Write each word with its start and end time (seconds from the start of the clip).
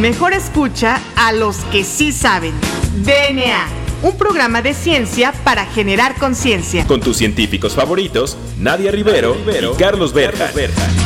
Mejor 0.00 0.34
escucha 0.34 1.00
a 1.16 1.32
los 1.32 1.56
que 1.72 1.82
sí 1.82 2.12
saben. 2.12 2.52
DNA, 3.02 3.66
un 4.02 4.18
programa 4.18 4.60
de 4.60 4.74
ciencia 4.74 5.32
para 5.42 5.64
generar 5.64 6.16
conciencia. 6.16 6.86
Con 6.86 7.00
tus 7.00 7.16
científicos 7.16 7.74
favoritos, 7.74 8.36
Nadia 8.58 8.90
Rivero, 8.92 9.34
Carlos 9.78 10.12
Berja. 10.12 10.50
Hola, 10.52 11.05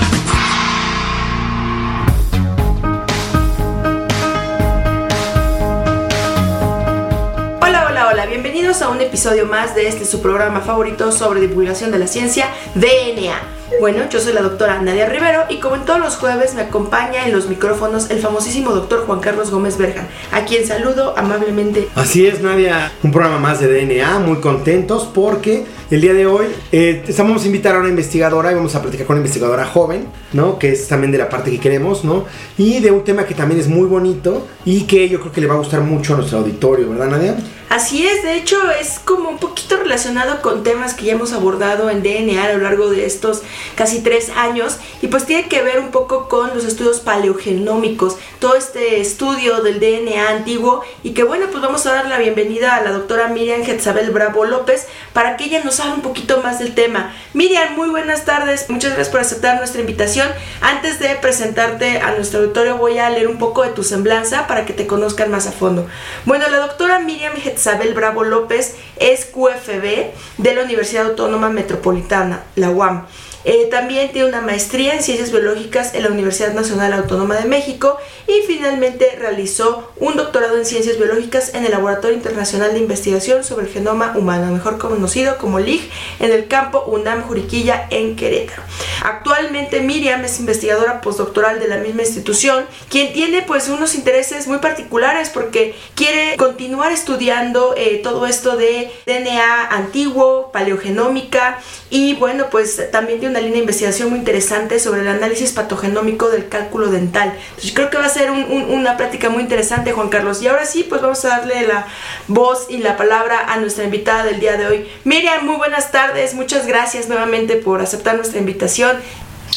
bienvenidos 8.71 8.83
a 8.83 8.95
un 8.95 9.01
episodio 9.01 9.47
más 9.47 9.75
de 9.75 9.89
este 9.89 10.05
su 10.05 10.23
programa 10.23 10.61
favorito 10.61 11.11
sobre 11.11 11.41
divulgación 11.41 11.91
de 11.91 11.99
la 11.99 12.07
ciencia, 12.07 12.47
DNA. 12.77 13.35
Bueno, 13.81 14.05
yo 14.09 14.21
soy 14.21 14.33
la 14.33 14.43
doctora 14.43 14.81
Nadia 14.81 15.07
Rivero 15.07 15.43
y 15.49 15.59
como 15.59 15.75
en 15.75 15.85
todos 15.85 15.99
los 15.99 16.17
jueves 16.17 16.55
me 16.55 16.63
acompaña 16.63 17.27
en 17.27 17.33
los 17.33 17.49
micrófonos 17.49 18.11
el 18.11 18.21
famosísimo 18.21 18.71
doctor 18.71 19.07
Juan 19.07 19.19
Carlos 19.19 19.51
Gómez 19.51 19.77
Berjan, 19.77 20.07
a 20.31 20.45
quien 20.45 20.65
saludo 20.65 21.15
amablemente. 21.17 21.89
Así 21.97 22.27
es, 22.27 22.43
Nadia, 22.43 22.93
un 23.03 23.11
programa 23.11 23.41
más 23.41 23.59
de 23.59 23.67
DNA, 23.67 24.21
muy 24.21 24.37
contentos 24.37 25.09
porque 25.13 25.67
el 25.91 26.01
día 26.01 26.15
de 26.15 26.27
hoy 26.27 26.47
eh, 26.71 27.03
estamos 27.09 27.43
a 27.43 27.47
invitar 27.47 27.75
a 27.75 27.81
una 27.81 27.89
investigadora 27.89 28.53
y 28.53 28.55
vamos 28.55 28.77
a 28.77 28.83
platicar 28.83 29.05
con 29.05 29.15
una 29.15 29.21
investigadora 29.21 29.67
joven, 29.67 30.07
¿no? 30.33 30.61
Que 30.61 30.71
es 30.73 30.87
también 30.87 31.11
de 31.11 31.19
la 31.19 31.29
parte 31.29 31.51
que 31.51 31.59
queremos, 31.59 32.05
¿no? 32.05 32.25
Y 32.57 32.79
de 32.79 32.93
un 32.93 33.03
tema 33.03 33.25
que 33.25 33.35
también 33.35 33.61
es 33.61 33.67
muy 33.67 33.87
bonito 33.87 34.47
y 34.65 34.83
que 34.83 35.09
yo 35.09 35.19
creo 35.19 35.33
que 35.33 35.41
le 35.41 35.49
va 35.49 35.55
a 35.55 35.59
gustar 35.59 35.81
mucho 35.81 36.15
a 36.15 36.19
nuestro 36.19 36.39
auditorio, 36.39 36.89
¿verdad, 36.91 37.09
Nadia? 37.09 37.37
Así 37.71 38.05
es, 38.05 38.25
de 38.25 38.35
hecho 38.35 38.59
es 38.73 38.99
como 38.99 39.29
un 39.29 39.39
poquito 39.39 39.77
relacionado 39.77 40.43
con 40.43 40.65
temas 40.65 40.95
que 40.95 41.05
ya 41.05 41.13
hemos 41.13 41.33
abordado 41.33 41.89
en 41.89 42.03
DNA 42.03 42.43
a 42.43 42.53
lo 42.53 42.59
largo 42.59 42.91
de 42.91 43.07
estos 43.07 43.43
casi 43.77 44.01
tres 44.01 44.29
años 44.35 44.79
y 45.01 45.07
pues 45.07 45.25
tiene 45.25 45.47
que 45.47 45.63
ver 45.63 45.79
un 45.79 45.93
poco 45.93 46.29
con 46.29 46.53
los 46.53 46.65
estudios 46.65 46.99
paleogenómicos, 46.99 48.17
todo 48.41 48.57
este 48.57 49.01
estudio 49.01 49.63
del 49.63 49.79
DNA 49.79 50.31
antiguo 50.31 50.83
y 51.05 51.11
que 51.11 51.23
bueno, 51.23 51.47
pues 51.49 51.63
vamos 51.63 51.87
a 51.87 51.93
dar 51.93 52.09
la 52.09 52.19
bienvenida 52.19 52.75
a 52.75 52.83
la 52.83 52.91
doctora 52.91 53.29
Miriam 53.29 53.63
Getzabel 53.63 54.11
Bravo 54.11 54.45
López 54.45 54.89
para 55.13 55.37
que 55.37 55.45
ella 55.45 55.63
nos 55.63 55.79
hable 55.79 55.95
un 55.95 56.03
poquito 56.03 56.43
más 56.43 56.59
del 56.59 56.75
tema. 56.75 57.15
Miriam, 57.35 57.77
muy 57.77 57.89
buenas 57.89 58.25
tardes, 58.25 58.69
muchas 58.69 58.95
gracias 58.95 59.11
por 59.11 59.21
aceptar 59.21 59.59
nuestra 59.59 59.81
invitación. 59.81 60.29
Antes 60.61 60.99
de 60.99 61.11
presentarte 61.15 62.01
a 62.01 62.17
nuestro 62.17 62.41
auditorio 62.41 62.79
voy 62.79 62.99
a 62.99 63.11
leer 63.11 63.29
un 63.29 63.39
poco 63.39 63.63
de 63.63 63.71
tu 63.71 63.85
semblanza 63.85 64.49
para 64.49 64.67
que 64.67 64.73
te 64.73 64.89
conozcan 64.89 65.31
más 65.31 65.47
a 65.47 65.53
fondo. 65.53 65.87
Bueno, 66.25 66.49
la 66.49 66.59
doctora 66.59 66.99
Miriam 66.99 67.35
Getzabel 67.37 67.60
Bravo 67.95 68.25
López 68.25 68.77
es 68.97 69.27
QFB 69.27 70.13
de 70.39 70.55
la 70.55 70.63
Universidad 70.63 71.07
Autónoma 71.07 71.51
Metropolitana, 71.51 72.45
la 72.57 72.71
UAM. 72.71 73.07
Eh, 73.45 73.69
también 73.71 74.13
tiene 74.13 74.29
una 74.29 74.43
maestría 74.43 74.95
en 74.95 75.03
ciencias 75.03 75.31
biológicas 75.33 75.95
en 75.95 76.03
la 76.03 76.11
Universidad 76.11 76.53
Nacional 76.53 76.93
Autónoma 76.93 77.37
de 77.37 77.47
México 77.47 77.97
y 78.27 78.47
finalmente 78.47 79.17
realizó 79.19 79.91
un 79.97 80.17
doctorado 80.17 80.59
en 80.59 80.67
ciencias 80.67 80.99
biológicas 80.99 81.55
en 81.55 81.65
el 81.65 81.71
Laboratorio 81.71 82.17
Internacional 82.17 82.75
de 82.75 82.81
Investigación 82.81 83.43
sobre 83.43 83.67
el 83.67 83.73
Genoma 83.73 84.13
Humano, 84.17 84.53
mejor 84.53 84.79
conocido 84.79 85.39
como 85.39 85.59
LIG, 85.59 85.91
en 86.19 86.33
el 86.33 86.49
campo 86.49 86.85
UNAM 86.87 87.23
Juriquilla 87.23 87.87
en 87.91 88.15
Querétaro. 88.15 88.63
Actualmente 89.03 89.81
Miriam 89.81 90.23
es 90.25 90.39
investigadora 90.39 91.01
postdoctoral 91.01 91.61
de 91.61 91.69
la 91.69 91.79
misma 91.79 92.03
institución, 92.03 92.67
quien 92.91 93.13
tiene 93.15 93.41
pues 93.43 93.69
unos 93.69 93.95
intereses 93.95 94.47
muy 94.49 94.59
particulares 94.59 95.31
porque 95.31 95.75
quiere 95.95 96.37
continuar 96.37 96.93
estudiando 96.93 97.75
eh, 97.77 98.01
todo 98.03 98.27
esto 98.27 98.57
de 98.57 98.91
DNA 99.07 99.69
antiguo, 99.71 100.51
paleogenómica 100.53 101.59
y 101.89 102.15
bueno 102.15 102.49
pues 102.51 102.91
también 102.91 103.19
tiene 103.21 103.30
una 103.31 103.41
línea 103.41 103.55
de 103.55 103.61
investigación 103.61 104.11
muy 104.11 104.19
interesante 104.19 104.79
sobre 104.79 105.01
el 105.01 105.09
análisis 105.09 105.53
patogenómico 105.53 106.29
del 106.29 106.49
cálculo 106.49 106.89
dental. 106.89 107.33
Entonces, 107.33 107.71
yo 107.71 107.75
creo 107.75 107.91
que 107.91 107.97
va 107.99 108.07
a 108.07 108.11
ser 108.11 108.31
un, 108.31 108.45
un, 108.45 108.71
una 108.71 108.97
plática 108.97 109.31
muy 109.31 109.43
interesante, 109.43 109.93
Juan 109.93 110.09
Carlos. 110.09 110.43
Y 110.43 110.49
ahora 110.49 110.67
sí, 110.67 110.85
pues 110.85 111.01
vamos 111.01 111.25
a 111.25 111.29
darle 111.29 111.67
la 111.67 111.87
voz 112.29 112.67
y 112.69 112.79
la 112.79 112.97
palabra 112.97 113.47
a 113.49 113.57
nuestra 113.57 113.85
invitada 113.85 114.25
del 114.25 114.41
día 114.41 114.57
de 114.57 114.67
hoy. 114.67 114.93
Miriam, 115.05 115.45
muy 115.47 115.57
buenas 115.57 115.91
tardes. 115.91 116.35
Muchas 116.35 116.67
gracias 116.67 117.09
nuevamente 117.09 117.57
por 117.57 117.81
aceptar 117.81 118.17
nuestra 118.17 118.39
invitación. 118.39 119.01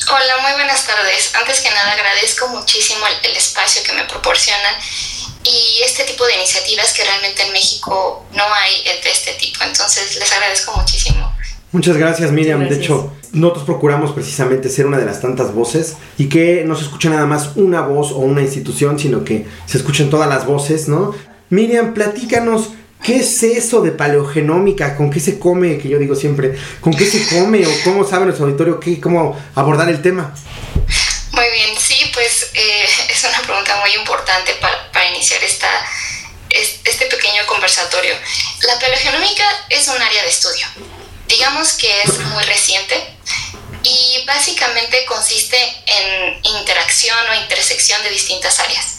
Hola, 0.09 0.37
muy 0.41 0.53
buenas 0.53 0.85
tardes. 0.85 1.33
Antes 1.35 1.61
que 1.61 1.69
nada 1.69 1.91
agradezco 1.91 2.47
muchísimo 2.49 3.05
el, 3.07 3.29
el 3.29 3.37
espacio 3.37 3.83
que 3.83 3.93
me 3.93 4.03
proporcionan 4.05 4.73
y 5.43 5.81
este 5.83 6.03
tipo 6.03 6.25
de 6.25 6.35
iniciativas 6.35 6.93
que 6.93 7.03
realmente 7.03 7.43
en 7.43 7.51
México 7.51 8.25
no 8.33 8.43
hay 8.53 8.83
de 8.83 9.09
este 9.09 9.33
tipo. 9.33 9.63
Entonces 9.63 10.15
les 10.17 10.31
agradezco 10.31 10.73
muchísimo. 10.73 11.33
Muchas 11.71 11.97
gracias, 11.97 12.31
Miriam. 12.31 12.59
Gracias. 12.59 12.79
De 12.79 12.85
hecho, 12.85 13.13
nosotros 13.33 13.65
procuramos 13.65 14.13
precisamente 14.13 14.69
ser 14.69 14.85
una 14.85 14.99
de 14.99 15.05
las 15.05 15.19
tantas 15.19 15.53
voces 15.53 15.97
y 16.17 16.29
que 16.29 16.63
no 16.65 16.75
se 16.75 16.83
escuche 16.83 17.09
nada 17.09 17.25
más 17.25 17.51
una 17.55 17.81
voz 17.81 18.11
o 18.11 18.17
una 18.17 18.41
institución, 18.41 18.99
sino 18.99 19.23
que 19.23 19.47
se 19.65 19.79
escuchen 19.79 20.09
todas 20.09 20.29
las 20.29 20.45
voces, 20.45 20.87
¿no? 20.87 21.13
Miriam, 21.49 21.93
platícanos. 21.93 22.69
¿Qué 23.03 23.17
es 23.17 23.43
eso 23.43 23.81
de 23.81 23.91
paleogenómica? 23.91 24.95
¿Con 24.95 25.11
qué 25.11 25.19
se 25.19 25.37
come? 25.37 25.77
Que 25.77 25.89
yo 25.89 25.99
digo 25.99 26.15
siempre, 26.15 26.55
¿con 26.79 26.93
qué 26.93 27.05
se 27.05 27.27
come? 27.35 27.67
¿O 27.67 27.71
cómo 27.83 28.05
sabe 28.07 28.25
nuestro 28.25 28.45
auditorio 28.45 28.79
qué, 28.79 29.01
cómo 29.01 29.37
abordar 29.55 29.89
el 29.89 30.01
tema? 30.01 30.33
Muy 31.31 31.49
bien, 31.51 31.77
sí, 31.77 32.09
pues 32.13 32.51
eh, 32.53 32.85
es 33.09 33.23
una 33.25 33.41
pregunta 33.41 33.75
muy 33.81 33.93
importante 33.93 34.53
para, 34.61 35.09
iniciar 35.09 35.41
este 35.43 37.05
pequeño 37.07 37.45
conversatorio. 37.45 38.13
La 38.61 38.79
paleogenómica 38.79 39.43
es 39.69 39.85
un 39.89 40.01
área 40.01 40.23
de 40.23 40.29
estudio. 40.29 40.65
Digamos 41.33 41.73
que 41.73 42.01
es 42.03 42.19
muy 42.19 42.43
reciente 42.43 42.95
y 43.81 44.23
básicamente 44.27 45.03
consiste 45.05 45.57
en 45.87 46.39
interacción 46.45 47.17
o 47.27 47.33
intersección 47.33 48.03
de 48.03 48.11
distintas 48.11 48.59
áreas, 48.59 48.97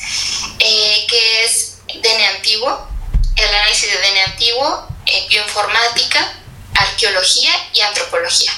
eh, 0.59 1.07
que 1.09 1.45
es 1.45 1.77
DNA 1.95 2.31
antiguo, 2.31 2.89
el 3.37 3.49
análisis 3.49 3.89
de 3.89 3.99
DNA 3.99 4.25
antiguo, 4.25 4.89
eh, 5.07 5.27
bioinformática, 5.29 6.33
arqueología 6.75 7.53
y 7.73 7.83
antropología. 7.83 8.53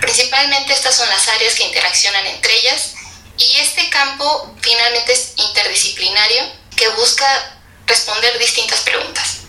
Principalmente 0.00 0.72
estas 0.72 0.96
son 0.96 1.08
las 1.08 1.28
áreas 1.28 1.54
que 1.54 1.62
interaccionan 1.62 2.26
entre 2.26 2.58
ellas 2.58 2.94
y 3.38 3.58
este 3.58 3.88
campo 3.88 4.52
finalmente 4.60 5.12
es 5.12 5.34
interdisciplinario 5.36 6.42
que 6.76 6.88
busca 6.88 7.56
responder 7.86 8.36
distintas 8.40 8.80
preguntas. 8.80 9.42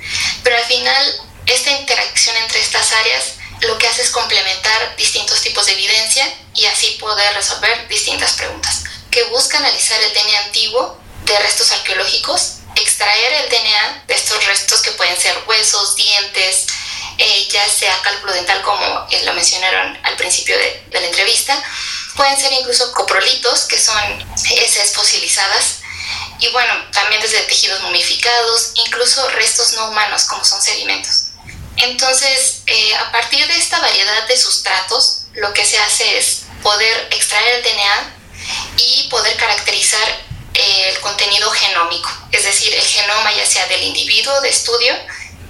Pero 0.43 0.57
al 0.57 0.65
final 0.65 1.21
esta 1.47 1.71
interacción 1.71 2.37
entre 2.37 2.59
estas 2.59 2.91
áreas 2.91 3.36
lo 3.61 3.77
que 3.77 3.87
hace 3.87 4.01
es 4.01 4.11
complementar 4.11 4.95
distintos 4.95 5.41
tipos 5.41 5.65
de 5.65 5.73
evidencia 5.73 6.31
y 6.53 6.65
así 6.65 6.97
poder 6.99 7.33
resolver 7.33 7.87
distintas 7.87 8.33
preguntas, 8.33 8.83
que 9.11 9.23
busca 9.25 9.57
analizar 9.57 10.01
el 10.01 10.13
DNA 10.13 10.39
antiguo 10.45 10.99
de 11.25 11.39
restos 11.39 11.71
arqueológicos, 11.71 12.57
extraer 12.75 13.33
el 13.33 13.49
DNA 13.49 14.03
de 14.07 14.13
estos 14.13 14.45
restos 14.45 14.81
que 14.81 14.91
pueden 14.91 15.19
ser 15.19 15.35
huesos, 15.47 15.95
dientes, 15.95 16.67
eh, 17.17 17.47
ya 17.49 17.67
sea 17.67 17.99
cálculo 18.03 18.33
dental 18.33 18.61
como 18.61 19.07
eh, 19.09 19.23
lo 19.25 19.33
mencionaron 19.33 19.97
al 20.03 20.15
principio 20.15 20.55
de, 20.57 20.83
la 20.91 20.99
entrevista, 20.99 21.61
pueden 22.15 22.39
ser 22.39 22.53
incluso 22.53 22.91
coprolitos, 22.93 23.65
que 23.65 23.79
son 23.79 23.97
heces 24.51 24.93
fosilizadas, 24.93 25.79
y 26.39 26.49
bueno, 26.49 26.73
también 26.91 27.21
desde 27.21 27.41
tejidos 27.41 27.81
momificados, 27.81 28.71
incluso 28.75 29.27
restos 29.29 29.73
no 29.73 29.89
humanos 29.89 30.25
como 30.25 30.45
son 30.45 30.61
sedimentos. 30.61 31.26
Entonces, 31.77 32.61
eh, 32.65 32.95
a 32.95 33.11
partir 33.11 33.45
de 33.47 33.55
esta 33.55 33.79
variedad 33.79 34.27
de 34.27 34.37
sustratos, 34.37 35.23
lo 35.35 35.53
que 35.53 35.65
se 35.65 35.77
hace 35.77 36.17
es 36.17 36.43
poder 36.63 37.07
extraer 37.11 37.55
el 37.55 37.63
DNA 37.63 38.13
y 38.77 39.07
poder 39.09 39.35
caracterizar 39.37 40.07
eh, 40.53 40.89
el 40.89 40.99
contenido 41.01 41.49
genómico, 41.51 42.09
es 42.31 42.43
decir, 42.43 42.73
el 42.73 42.81
genoma 42.81 43.31
ya 43.35 43.45
sea 43.45 43.67
del 43.67 43.83
individuo 43.83 44.41
de 44.41 44.49
estudio 44.49 44.93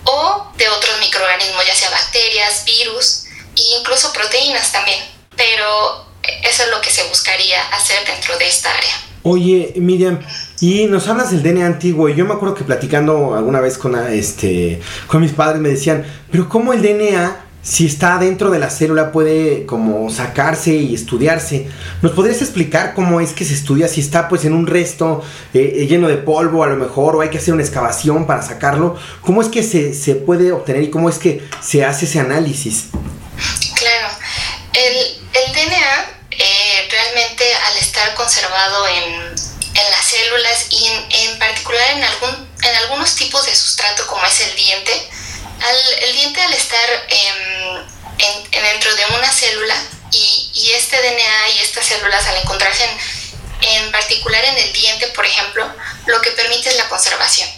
o 0.03 0.51
de 0.55 0.67
otros 0.69 0.99
microorganismos, 0.99 1.65
ya 1.65 1.75
sea 1.75 1.89
bacterias, 1.89 2.65
virus 2.65 3.23
e 3.55 3.79
incluso 3.79 4.11
proteínas 4.11 4.71
también. 4.71 4.99
Pero 5.35 6.05
eso 6.43 6.63
es 6.63 6.69
lo 6.69 6.81
que 6.81 6.91
se 6.91 7.03
buscaría 7.03 7.61
hacer 7.69 8.05
dentro 8.05 8.37
de 8.37 8.47
esta 8.47 8.73
área. 8.73 9.01
Oye, 9.23 9.73
Miriam, 9.75 10.25
y 10.59 10.85
nos 10.85 11.07
hablas 11.07 11.31
del 11.31 11.43
DNA 11.43 11.65
antiguo. 11.65 12.09
Y 12.09 12.15
yo 12.15 12.25
me 12.25 12.33
acuerdo 12.33 12.55
que 12.55 12.63
platicando 12.63 13.35
alguna 13.35 13.59
vez 13.59 13.77
con, 13.77 13.95
este, 14.09 14.81
con 15.07 15.21
mis 15.21 15.31
padres 15.31 15.61
me 15.61 15.69
decían, 15.69 16.05
pero 16.31 16.49
¿cómo 16.49 16.73
el 16.73 16.81
DNA 16.81 17.47
si 17.67 17.85
está 17.85 18.17
dentro 18.17 18.49
de 18.49 18.59
la 18.59 18.69
célula 18.69 19.11
puede 19.11 19.65
como 19.65 20.09
sacarse 20.09 20.73
y 20.73 20.95
estudiarse. 20.95 21.67
¿Nos 22.01 22.13
podrías 22.13 22.41
explicar 22.41 22.93
cómo 22.93 23.19
es 23.19 23.33
que 23.33 23.43
se 23.43 23.53
estudia? 23.53 23.89
Si 23.89 23.99
está 23.99 24.29
pues 24.29 24.45
en 24.45 24.53
un 24.53 24.67
resto 24.67 25.21
eh, 25.53 25.85
lleno 25.89 26.07
de 26.07 26.15
polvo 26.15 26.63
a 26.63 26.67
lo 26.67 26.77
mejor 26.77 27.17
o 27.17 27.21
hay 27.21 27.29
que 27.29 27.39
hacer 27.39 27.53
una 27.53 27.63
excavación 27.63 28.25
para 28.25 28.41
sacarlo. 28.41 28.97
¿Cómo 29.19 29.41
es 29.41 29.49
que 29.49 29.63
se, 29.63 29.93
se 29.93 30.15
puede 30.15 30.53
obtener 30.53 30.83
y 30.83 30.89
cómo 30.89 31.09
es 31.09 31.19
que 31.19 31.45
se 31.61 31.83
hace 31.83 32.05
ese 32.05 32.21
análisis? 32.21 32.85
Claro, 33.75 34.07
el, 34.73 34.95
el 35.33 35.51
DNA 35.51 36.17
eh, 36.31 36.87
realmente 36.89 37.43
al 37.69 37.77
estar 37.79 38.13
conservado 38.15 38.87
en, 38.87 39.16
células 40.27 40.65
y 40.69 40.87
en, 40.87 41.07
en, 41.09 41.39
particular 41.39 41.91
en, 41.91 42.03
algún, 42.03 42.49
en 42.61 42.75
algunos 42.75 43.15
tipos 43.15 43.45
de 43.45 43.55
sustrato 43.55 44.05
como 44.07 44.25
es 44.25 44.39
el 44.41 44.55
diente, 44.55 45.09
al, 45.61 46.03
el 46.03 46.15
diente 46.15 46.41
al 46.41 46.53
estar 46.53 46.89
eh, 47.09 47.85
en, 48.19 48.51
dentro 48.51 48.93
de 48.95 49.05
una 49.17 49.31
célula 49.31 49.75
y, 50.11 50.51
y, 50.53 50.71
este 50.71 50.97
DNA 50.97 51.49
y 51.55 51.59
estas 51.59 51.85
células 51.85 52.25
al 52.27 52.37
encontrarse 52.37 52.89
en, 53.61 53.91
particular 53.91 54.43
en 54.43 54.57
el 54.57 54.73
diente, 54.73 55.07
por 55.07 55.25
ejemplo, 55.25 55.69
lo 56.05 56.21
que 56.21 56.31
permite 56.31 56.69
es 56.69 56.75
la 56.75 56.89
conservación. 56.89 57.49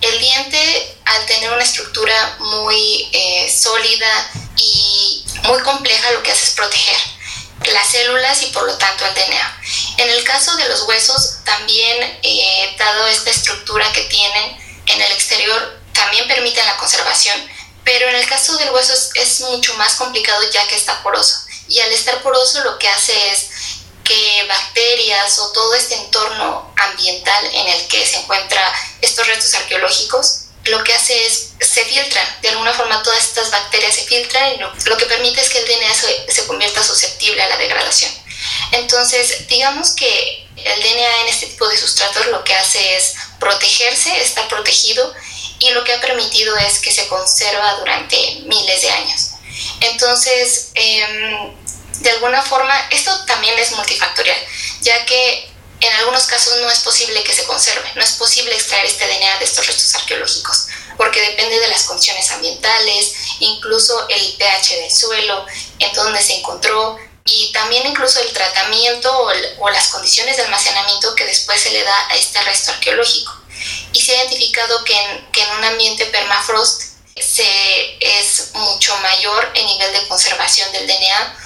El 0.00 0.18
diente, 0.18 0.96
al 1.06 1.26
tener 1.26 1.50
una 1.50 1.64
estructura 1.64 2.36
muy 2.38 3.08
eh, 3.12 3.50
sólida 3.50 4.30
y 4.56 5.24
muy 5.44 5.60
compleja, 5.62 6.10
lo 6.12 6.22
que 6.22 6.32
hace 6.32 6.44
es 6.44 6.50
proteger 6.50 6.98
las 7.72 7.90
células 7.90 8.42
y 8.42 8.46
por 8.46 8.64
lo 8.64 8.76
tanto 8.76 9.06
el 9.06 9.14
DNA. 9.14 9.60
En 9.98 10.10
el 10.10 10.24
caso 10.24 10.54
de 10.56 10.68
los 10.68 10.82
huesos, 10.82 11.38
también 11.44 12.18
eh, 12.22 12.76
dado 12.78 13.06
esta 13.06 13.30
estructura 13.30 13.90
que 13.92 14.02
tienen 14.02 14.56
en 14.86 15.00
el 15.00 15.12
exterior, 15.12 15.80
también 15.92 16.28
permiten 16.28 16.66
la 16.66 16.76
conservación, 16.76 17.36
pero 17.84 18.08
en 18.08 18.16
el 18.16 18.28
caso 18.28 18.56
del 18.58 18.70
hueso 18.70 18.92
es, 18.92 19.10
es, 19.14 19.40
mucho 19.40 19.74
más 19.74 19.94
complicado 19.94 20.42
ya 20.50 20.66
que 20.68 20.74
está 20.74 21.02
poroso. 21.02 21.46
Y 21.68 21.80
al 21.80 21.92
estar 21.92 22.22
poroso 22.22 22.62
lo 22.64 22.78
que 22.78 22.88
hace 22.88 23.30
es 23.30 23.48
que 24.04 24.44
bacterias 24.48 25.38
o 25.38 25.52
todo 25.52 25.74
este 25.74 25.94
entorno 25.94 26.72
ambiental 26.76 27.44
en 27.52 27.66
el 27.66 27.88
que 27.88 28.06
se 28.06 28.18
encuentran 28.18 28.72
estos 29.00 29.26
restos 29.26 29.54
arqueológicos, 29.54 30.42
lo 30.64 30.82
que 30.84 30.94
hace 30.94 31.26
es 31.26 31.50
se 31.60 31.84
filtran, 31.84 32.26
de 32.42 32.50
alguna 32.50 32.72
forma 32.74 33.02
todas 33.02 33.22
estas 33.22 33.50
bacterias 33.50 33.94
se 33.94 34.04
filtran 34.04 34.54
y 34.54 34.58
lo, 34.58 34.72
lo 34.84 34.96
que 34.96 35.06
permite 35.06 35.40
es 35.40 35.48
que 35.48 35.58
el 35.58 35.66
DNA 35.66 35.94
se, 35.94 36.32
se 36.32 36.46
convierta 36.46 36.82
susceptible 36.82 37.42
a 37.42 37.48
la 37.48 37.56
degradación. 37.56 38.25
Entonces, 38.72 39.46
digamos 39.48 39.92
que 39.92 40.46
el 40.56 40.82
DNA 40.82 41.20
en 41.22 41.28
este 41.28 41.46
tipo 41.46 41.68
de 41.68 41.76
sustratos 41.76 42.26
lo 42.26 42.42
que 42.44 42.54
hace 42.54 42.96
es 42.96 43.14
protegerse, 43.38 44.20
estar 44.20 44.48
protegido 44.48 45.12
y 45.58 45.70
lo 45.70 45.84
que 45.84 45.92
ha 45.92 46.00
permitido 46.00 46.56
es 46.56 46.78
que 46.78 46.92
se 46.92 47.06
conserva 47.08 47.74
durante 47.78 48.16
miles 48.46 48.82
de 48.82 48.90
años. 48.90 49.30
Entonces, 49.80 50.70
eh, 50.74 51.54
de 52.00 52.10
alguna 52.10 52.42
forma, 52.42 52.74
esto 52.90 53.24
también 53.26 53.58
es 53.58 53.72
multifactorial, 53.72 54.38
ya 54.82 55.04
que 55.06 55.48
en 55.80 55.92
algunos 55.94 56.24
casos 56.24 56.56
no 56.60 56.70
es 56.70 56.80
posible 56.80 57.22
que 57.22 57.34
se 57.34 57.44
conserve, 57.44 57.90
no 57.94 58.02
es 58.02 58.12
posible 58.12 58.54
extraer 58.54 58.86
este 58.86 59.06
DNA 59.06 59.38
de 59.38 59.44
estos 59.44 59.66
restos 59.66 59.94
arqueológicos, 59.94 60.68
porque 60.96 61.20
depende 61.20 61.58
de 61.58 61.68
las 61.68 61.84
condiciones 61.84 62.30
ambientales, 62.30 63.12
incluso 63.40 64.08
el 64.08 64.36
pH 64.38 64.76
del 64.76 64.90
suelo, 64.90 65.44
en 65.78 65.92
donde 65.92 66.22
se 66.22 66.36
encontró, 66.38 66.98
y 67.26 67.52
también 67.52 67.86
incluso 67.86 68.20
el 68.20 68.32
tratamiento 68.32 69.12
o, 69.18 69.30
el, 69.30 69.54
o 69.58 69.68
las 69.70 69.88
condiciones 69.88 70.36
de 70.36 70.44
almacenamiento 70.44 71.14
que 71.14 71.26
después 71.26 71.60
se 71.60 71.70
le 71.70 71.82
da 71.82 72.08
a 72.08 72.14
este 72.16 72.40
resto 72.42 72.72
arqueológico. 72.72 73.32
Y 73.92 74.00
se 74.00 74.12
ha 74.12 74.24
identificado 74.24 74.84
que 74.84 74.94
en, 74.94 75.32
que 75.32 75.42
en 75.42 75.50
un 75.50 75.64
ambiente 75.64 76.06
permafrost 76.06 76.82
se, 77.16 77.96
es 78.00 78.50
mucho 78.54 78.96
mayor 78.98 79.50
el 79.54 79.66
nivel 79.66 79.92
de 79.92 80.06
conservación 80.06 80.70
del 80.72 80.86
DNA 80.86 81.36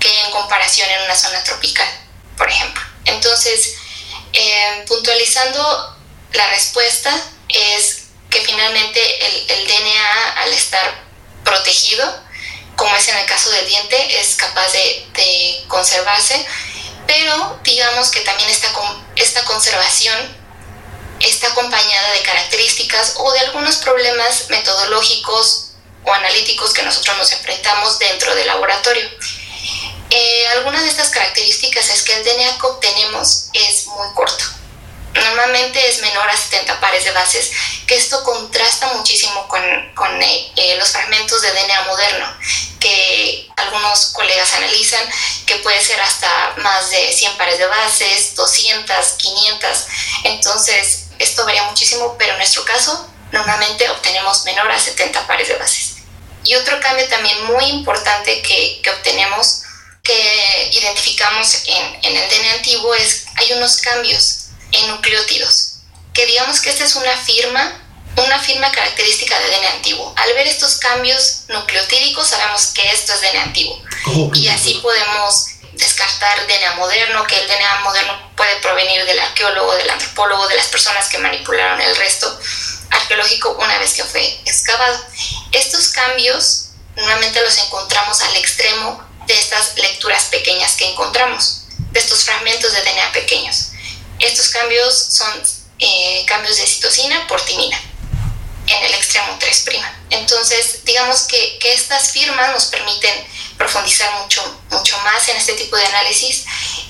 que 0.00 0.20
en 0.22 0.30
comparación 0.32 0.90
en 0.90 1.02
una 1.04 1.14
zona 1.16 1.42
tropical, 1.44 1.88
por 2.36 2.48
ejemplo. 2.48 2.82
Entonces, 3.04 3.74
eh, 4.32 4.84
puntualizando 4.86 5.96
la 6.32 6.46
respuesta 6.48 7.14
es 7.48 8.04
que 8.30 8.40
finalmente 8.40 9.26
el, 9.26 9.50
el, 9.50 9.66
DNA 9.66 10.32
al 10.38 10.52
estar 10.52 11.04
protegido, 11.44 12.04
como 12.76 12.96
es 12.96 13.08
en 13.08 13.16
el 13.18 13.26
caso 13.26 13.50
del 13.50 13.66
diente, 13.66 14.20
es 14.20 14.36
capaz 14.36 14.72
de, 14.72 15.64
conservarse, 15.68 16.46
pero 17.06 17.58
digamos 17.64 18.10
que 18.10 18.20
también 18.20 18.48
esta, 18.50 18.68
esta 19.16 19.44
conservación 19.44 20.36
está 21.20 21.48
acompañada 21.48 22.12
de 22.12 22.22
características 22.22 23.14
o 23.16 23.32
de 23.32 23.40
algunos 23.40 23.76
problemas 23.76 24.50
metodológicos 24.50 25.72
o 26.04 26.12
analíticos 26.12 26.72
que 26.72 26.82
nosotros 26.82 27.16
nos 27.16 27.32
enfrentamos 27.32 27.98
dentro 27.98 28.34
del 28.34 28.46
laboratorio. 28.46 29.08
Eh, 30.10 30.46
algunas 30.48 30.82
de 30.82 30.88
estas 30.88 31.10
características 31.10 31.88
es 31.88 32.02
que 32.02 32.14
el 32.14 32.24
DNA 32.24 32.58
que 32.58 32.66
obtenemos 32.66 33.46
es 33.54 33.86
muy 33.86 34.12
corto. 34.14 34.44
Normalmente 35.14 35.88
es 35.88 36.00
menor 36.00 36.28
a 36.28 36.36
70 36.36 36.80
pares 36.80 37.04
de 37.04 37.12
bases, 37.12 37.50
que 37.92 37.98
esto 37.98 38.24
contrasta 38.24 38.94
muchísimo 38.94 39.46
con, 39.48 39.60
con 39.94 40.22
eh, 40.22 40.50
eh, 40.56 40.76
los 40.78 40.92
fragmentos 40.92 41.42
de 41.42 41.52
DNA 41.52 41.82
moderno, 41.82 42.26
que 42.80 43.46
algunos 43.54 44.06
colegas 44.14 44.50
analizan 44.54 45.04
que 45.44 45.56
puede 45.56 45.78
ser 45.78 46.00
hasta 46.00 46.54
más 46.56 46.90
de 46.90 47.12
100 47.12 47.36
pares 47.36 47.58
de 47.58 47.66
bases, 47.66 48.34
200, 48.34 48.96
500. 49.18 49.86
Entonces, 50.24 51.02
esto 51.18 51.44
varía 51.44 51.64
muchísimo, 51.64 52.16
pero 52.18 52.32
en 52.32 52.38
nuestro 52.38 52.64
caso, 52.64 53.10
normalmente 53.30 53.90
obtenemos 53.90 54.46
menor 54.46 54.72
a 54.72 54.80
70 54.80 55.26
pares 55.26 55.48
de 55.48 55.56
bases. 55.56 55.96
Y 56.44 56.54
otro 56.54 56.80
cambio 56.80 57.06
también 57.08 57.44
muy 57.44 57.66
importante 57.66 58.40
que, 58.40 58.80
que 58.82 58.88
obtenemos 58.88 59.64
que 60.02 60.70
identificamos 60.72 61.58
en, 61.66 61.98
en, 62.04 62.16
el 62.16 62.30
DNA 62.30 62.54
antiguo 62.54 62.94
es 62.94 63.26
hay 63.36 63.52
unos 63.52 63.76
cambios 63.82 64.46
en 64.72 64.88
nucleótidos, 64.88 65.74
que 66.14 66.24
digamos 66.24 66.58
que 66.60 66.70
esta 66.70 66.84
es 66.84 66.96
una 66.96 67.16
firma, 67.18 67.81
una 68.16 68.38
firma 68.38 68.70
característica 68.70 69.38
del 69.38 69.50
DNA 69.50 69.72
antiguo. 69.72 70.12
Al 70.16 70.32
ver 70.34 70.46
estos 70.46 70.76
cambios 70.76 71.44
nucleotídicos 71.48 72.28
sabemos 72.28 72.66
que 72.68 72.86
esto 72.90 73.12
es 73.14 73.20
DNA 73.20 73.42
antiguo. 73.42 73.82
Oh, 74.06 74.30
y 74.34 74.48
así 74.48 74.74
podemos 74.82 75.46
descartar 75.72 76.46
DNA 76.46 76.74
moderno, 76.74 77.26
que 77.26 77.38
el 77.38 77.48
DNA 77.48 77.80
moderno 77.80 78.32
puede 78.36 78.56
provenir 78.56 79.04
del 79.04 79.18
arqueólogo, 79.18 79.74
del 79.74 79.88
antropólogo, 79.88 80.46
de 80.48 80.56
las 80.56 80.68
personas 80.68 81.08
que 81.08 81.18
manipularon 81.18 81.80
el 81.80 81.96
resto 81.96 82.38
arqueológico 82.90 83.56
una 83.58 83.78
vez 83.78 83.94
que 83.94 84.04
fue 84.04 84.40
excavado. 84.44 85.00
Estos 85.52 85.88
cambios 85.88 86.68
normalmente 86.96 87.40
los 87.40 87.56
encontramos 87.58 88.20
al 88.20 88.36
extremo 88.36 89.02
de 89.26 89.34
estas 89.34 89.76
lecturas 89.78 90.24
pequeñas 90.24 90.74
que 90.76 90.90
encontramos, 90.90 91.62
de 91.78 92.00
estos 92.00 92.24
fragmentos 92.24 92.72
de 92.72 92.82
DNA 92.82 93.12
pequeños. 93.12 93.68
Estos 94.18 94.50
cambios 94.50 94.94
son 94.94 95.42
eh, 95.78 96.24
cambios 96.26 96.58
de 96.58 96.66
citosina 96.66 97.26
por 97.26 97.40
timina 97.40 97.80
en 98.72 98.84
el 98.86 98.94
extremo 98.94 99.38
3'. 99.38 99.84
Entonces, 100.10 100.84
digamos 100.84 101.22
que, 101.22 101.58
que, 101.58 101.72
estas 101.72 102.12
firmas 102.12 102.52
nos 102.52 102.66
permiten 102.66 103.12
profundizar 103.56 104.10
mucho, 104.22 104.42
mucho 104.70 104.96
más 105.04 105.28
en 105.28 105.36
este 105.36 105.54
tipo 105.54 105.76
de 105.76 105.84
análisis 105.84 106.44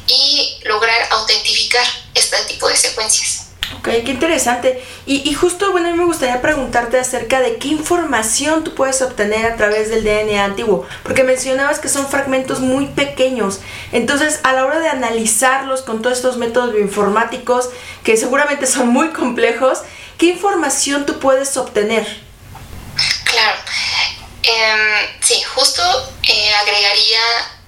y 0.07 0.59
lograr 0.65 1.09
autentificar 1.11 1.85
este 2.15 2.37
tipo 2.45 2.69
de 2.69 2.77
secuencias. 2.77 3.47
Ok, 3.79 3.89
qué 4.05 4.11
interesante. 4.11 4.85
Y, 5.07 5.29
y, 5.29 5.35
justo, 5.35 5.73
bueno, 5.73 5.89
a 5.89 5.93
mí 5.93 5.99
me 5.99 6.05
gustaría 6.05 6.43
preguntarte 6.43 6.99
acerca 6.99 7.41
de 7.41 7.57
qué 7.57 7.69
información 7.69 8.65
tú 8.65 8.75
puedes 8.75 9.01
obtener 9.03 9.47
a 9.47 9.57
través 9.57 9.89
del 9.89 10.05
DNA 10.05 10.45
antiguo, 10.45 10.87
porque 11.03 11.25
mencionabas 11.25 11.79
que 11.79 11.89
son 11.89 12.07
fragmentos 12.07 12.61
muy 12.61 12.87
pequeños. 12.87 13.61
Entonces, 13.93 14.41
a 14.43 14.53
la 14.53 14.67
hora 14.67 14.79
de 14.79 14.89
analizarlos 14.89 15.83
con 15.83 16.03
todos 16.03 16.19
estos 16.19 16.37
métodos 16.37 16.73
bioinformáticos, 16.73 17.71
que 18.05 18.17
seguramente 18.17 18.67
son 18.67 18.89
muy 18.89 19.09
complejos, 19.11 19.83
¿qué 20.23 20.29
información 20.29 21.05
tú 21.05 21.19
puedes 21.19 21.57
obtener? 21.57 22.07
Claro. 23.25 23.59
Eh, 24.45 25.19
sí, 25.21 25.43
justo 25.43 25.83
eh, 26.23 26.55
agregaría 26.55 27.21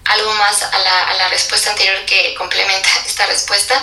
algo 0.05 0.33
más 0.35 0.63
a 0.63 0.79
la, 0.79 1.03
a 1.09 1.15
la 1.15 1.29
respuesta 1.31 1.71
anterior 1.71 2.05
que 2.07 2.33
complementa 2.37 2.89
esta 3.07 3.27
respuesta 3.27 3.75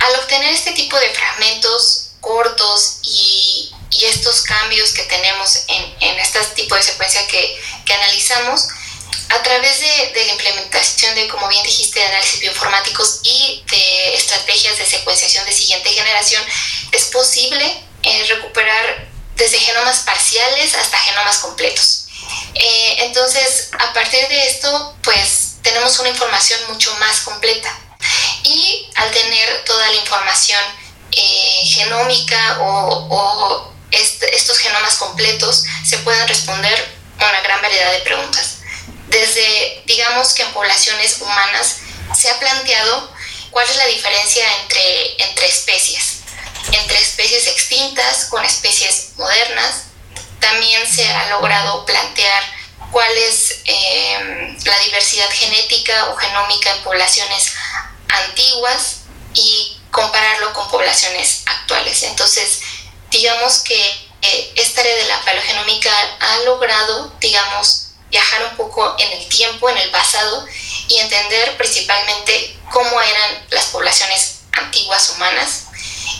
al 0.00 0.16
obtener 0.16 0.52
este 0.52 0.72
tipo 0.72 0.98
de 0.98 1.10
fragmentos 1.10 2.14
cortos 2.20 2.98
y, 3.04 3.72
y 3.92 4.04
estos 4.06 4.42
cambios 4.42 4.90
que 4.90 5.04
tenemos 5.04 5.60
en, 5.68 5.94
en 6.00 6.18
este 6.18 6.40
tipo 6.56 6.74
de 6.74 6.82
secuencia 6.82 7.24
que, 7.28 7.62
que 7.86 7.94
analizamos, 7.94 8.66
a 9.28 9.42
través 9.44 9.80
de, 9.80 10.10
de, 10.12 10.26
la 10.26 10.32
implementación 10.32 11.14
de, 11.14 11.28
como 11.28 11.46
bien 11.46 11.62
dijiste, 11.62 12.00
de 12.00 12.06
análisis 12.06 12.40
bioinformáticos 12.40 13.20
y 13.22 13.62
de 13.70 14.14
estrategias 14.16 14.76
de 14.76 14.86
secuenciación 14.86 15.46
de 15.46 15.52
siguiente 15.52 15.88
generación, 15.90 16.42
es 16.90 17.04
posible 17.04 17.91
eh, 18.02 18.24
recuperar 18.28 19.08
desde 19.36 19.58
genomas 19.58 20.00
parciales 20.00 20.74
hasta 20.74 20.98
genomas 20.98 21.38
completos. 21.38 22.06
Eh, 22.54 22.96
entonces, 23.00 23.70
a 23.78 23.92
partir 23.92 24.28
de 24.28 24.48
esto, 24.48 24.96
pues 25.02 25.54
tenemos 25.62 25.98
una 25.98 26.10
información 26.10 26.60
mucho 26.68 26.94
más 26.96 27.20
completa 27.20 27.74
y 28.42 28.88
al 28.96 29.10
tener 29.10 29.64
toda 29.64 29.88
la 29.88 29.96
información 29.96 30.60
eh, 31.12 31.62
genómica 31.66 32.58
o, 32.60 33.06
o 33.10 33.72
este, 33.90 34.34
estos 34.34 34.58
genomas 34.58 34.96
completos, 34.96 35.64
se 35.84 35.98
pueden 35.98 36.26
responder 36.26 37.02
una 37.16 37.40
gran 37.42 37.60
variedad 37.62 37.92
de 37.92 38.00
preguntas. 38.00 38.58
Desde, 39.08 39.82
digamos 39.84 40.32
que 40.32 40.42
en 40.42 40.52
poblaciones 40.52 41.20
humanas 41.20 41.76
se 42.16 42.30
ha 42.30 42.40
planteado 42.40 43.12
cuál 43.50 43.68
es 43.68 43.76
la 43.76 43.86
diferencia 43.86 44.44
entre, 44.62 45.22
entre 45.22 45.46
especies, 45.46 46.11
entre 46.70 47.00
especies 47.00 47.46
extintas 47.46 48.26
con 48.26 48.44
especies 48.44 49.10
modernas. 49.16 49.84
También 50.40 50.86
se 50.90 51.06
ha 51.12 51.30
logrado 51.30 51.84
plantear 51.84 52.42
cuál 52.90 53.10
es 53.16 53.62
eh, 53.64 54.56
la 54.64 54.78
diversidad 54.80 55.30
genética 55.30 56.10
o 56.10 56.16
genómica 56.16 56.70
en 56.70 56.82
poblaciones 56.82 57.52
antiguas 58.08 58.98
y 59.34 59.78
compararlo 59.90 60.52
con 60.52 60.68
poblaciones 60.70 61.42
actuales. 61.46 62.02
Entonces, 62.02 62.60
digamos 63.10 63.58
que 63.60 64.12
eh, 64.22 64.52
esta 64.56 64.80
área 64.80 64.94
de 64.94 65.04
la 65.04 65.20
paleogenómica 65.24 65.90
ha 66.20 66.38
logrado, 66.44 67.12
digamos, 67.20 67.88
viajar 68.10 68.44
un 68.44 68.56
poco 68.56 68.94
en 68.98 69.10
el 69.12 69.28
tiempo, 69.28 69.68
en 69.70 69.78
el 69.78 69.90
pasado, 69.90 70.46
y 70.88 70.98
entender 70.98 71.56
principalmente 71.56 72.56
cómo 72.70 73.00
eran 73.00 73.46
las 73.50 73.66
poblaciones 73.66 74.40
antiguas 74.52 75.10
humanas, 75.10 75.61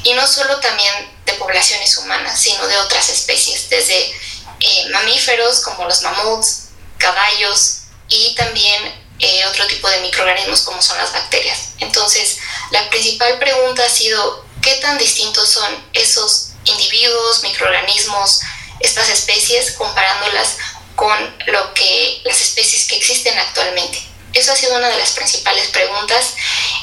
y 0.04 0.14
no 0.14 0.26
solo 0.26 0.58
también 0.60 0.92
de 1.24 1.34
poblaciones 1.34 1.96
humanas, 1.98 2.40
sino 2.40 2.66
de 2.66 2.76
otras 2.78 3.08
especies, 3.08 3.68
desde 3.70 4.14
eh, 4.60 4.88
mamíferos 4.90 5.60
como 5.60 5.84
los 5.84 6.02
mamuts, 6.02 6.68
caballos 6.98 7.82
y 8.08 8.34
también 8.34 9.02
eh, 9.18 9.44
otro 9.46 9.66
tipo 9.66 9.88
de 9.88 10.00
microorganismos 10.00 10.62
como 10.62 10.82
son 10.82 10.98
las 10.98 11.12
bacterias. 11.12 11.70
Entonces, 11.78 12.38
la 12.70 12.88
principal 12.90 13.38
pregunta 13.38 13.84
ha 13.84 13.88
sido, 13.88 14.44
¿qué 14.62 14.74
tan 14.76 14.98
distintos 14.98 15.48
son 15.48 15.84
esos 15.92 16.50
individuos, 16.64 17.42
microorganismos, 17.42 18.40
estas 18.80 19.08
especies, 19.08 19.72
comparándolas 19.72 20.56
con 20.96 21.36
lo 21.46 21.72
que 21.74 22.20
las 22.24 22.40
especies 22.40 22.86
que 22.86 22.96
existen 22.96 23.38
actualmente? 23.38 24.02
Eso 24.32 24.52
ha 24.52 24.56
sido 24.56 24.76
una 24.76 24.88
de 24.88 24.98
las 24.98 25.12
principales 25.12 25.68
preguntas 25.68 26.34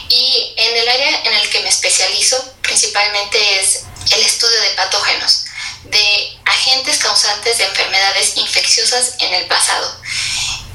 y 0.10 0.54
en 0.58 0.78
el 0.78 0.90
área 0.90 1.22
en 1.24 1.34
el 1.34 1.50
que 1.50 1.62
me 1.62 1.70
especializo 1.70 2.54
principalmente 2.62 3.38
es 3.60 3.84
el 4.12 4.22
estudio 4.22 4.60
de 4.62 4.70
patógenos, 4.70 5.46
de 5.84 6.38
agentes 6.46 6.98
causantes 6.98 7.58
de 7.58 7.66
enfermedades 7.66 8.36
infecciosas 8.38 9.14
en 9.20 9.34
el 9.34 9.46
pasado. 9.46 9.96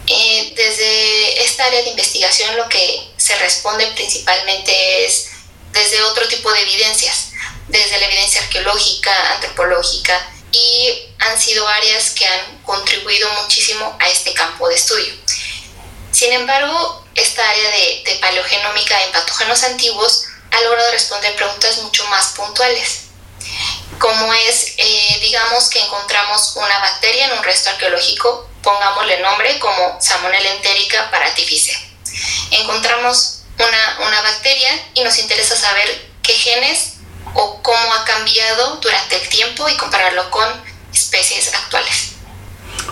Eh, 0.06 0.52
desde 0.54 1.44
esta 1.44 1.64
área 1.64 1.82
de 1.82 1.90
investigación 1.90 2.56
lo 2.56 2.68
que 2.68 3.10
se 3.16 3.34
responde 3.36 3.86
principalmente 3.88 5.06
es 5.06 5.28
desde 5.72 6.02
otro 6.02 6.28
tipo 6.28 6.52
de 6.52 6.60
evidencias, 6.60 7.30
desde 7.68 7.98
la 7.98 8.06
evidencia 8.06 8.42
arqueológica, 8.42 9.32
antropológica, 9.34 10.30
y 10.52 11.08
han 11.18 11.40
sido 11.40 11.66
áreas 11.66 12.10
que 12.10 12.26
han 12.26 12.62
contribuido 12.62 13.28
muchísimo 13.42 13.96
a 13.98 14.08
este 14.08 14.32
campo 14.34 14.68
de 14.68 14.76
estudio. 14.76 15.12
Sin 16.24 16.32
embargo, 16.32 17.04
esta 17.14 17.46
área 17.46 17.70
de, 17.70 18.18
paleogenómica 18.18 18.98
en 19.02 19.12
patógenos 19.12 19.62
antiguos 19.62 20.24
ha 20.52 20.60
logrado 20.62 20.90
responder 20.90 21.36
preguntas 21.36 21.76
mucho 21.82 22.02
más 22.06 22.28
puntuales, 22.28 23.00
como 23.98 24.32
es, 24.32 24.72
eh, 24.78 25.18
digamos 25.20 25.68
que 25.68 25.82
encontramos 25.82 26.56
una 26.56 26.78
bacteria 26.78 27.26
en 27.26 27.32
un 27.32 27.44
resto 27.44 27.68
arqueológico, 27.68 28.48
pongámosle 28.62 29.20
nombre 29.20 29.58
como 29.58 30.00
Salmonella 30.00 30.54
entérica 30.54 31.10
paratifice. 31.10 31.78
Encontramos 32.52 33.40
una, 33.58 33.98
una 34.08 34.22
bacteria 34.22 34.70
y 34.94 35.02
nos 35.02 35.18
interesa 35.18 35.54
saber 35.54 36.10
qué 36.22 36.32
genes 36.32 36.94
o 37.34 37.62
cómo 37.62 37.92
ha 37.92 38.04
cambiado 38.06 38.76
durante 38.76 39.16
el 39.16 39.28
tiempo 39.28 39.68
y 39.68 39.76
compararlo 39.76 40.30
con 40.30 40.48
especies 40.90 41.52
actuales. 41.52 42.13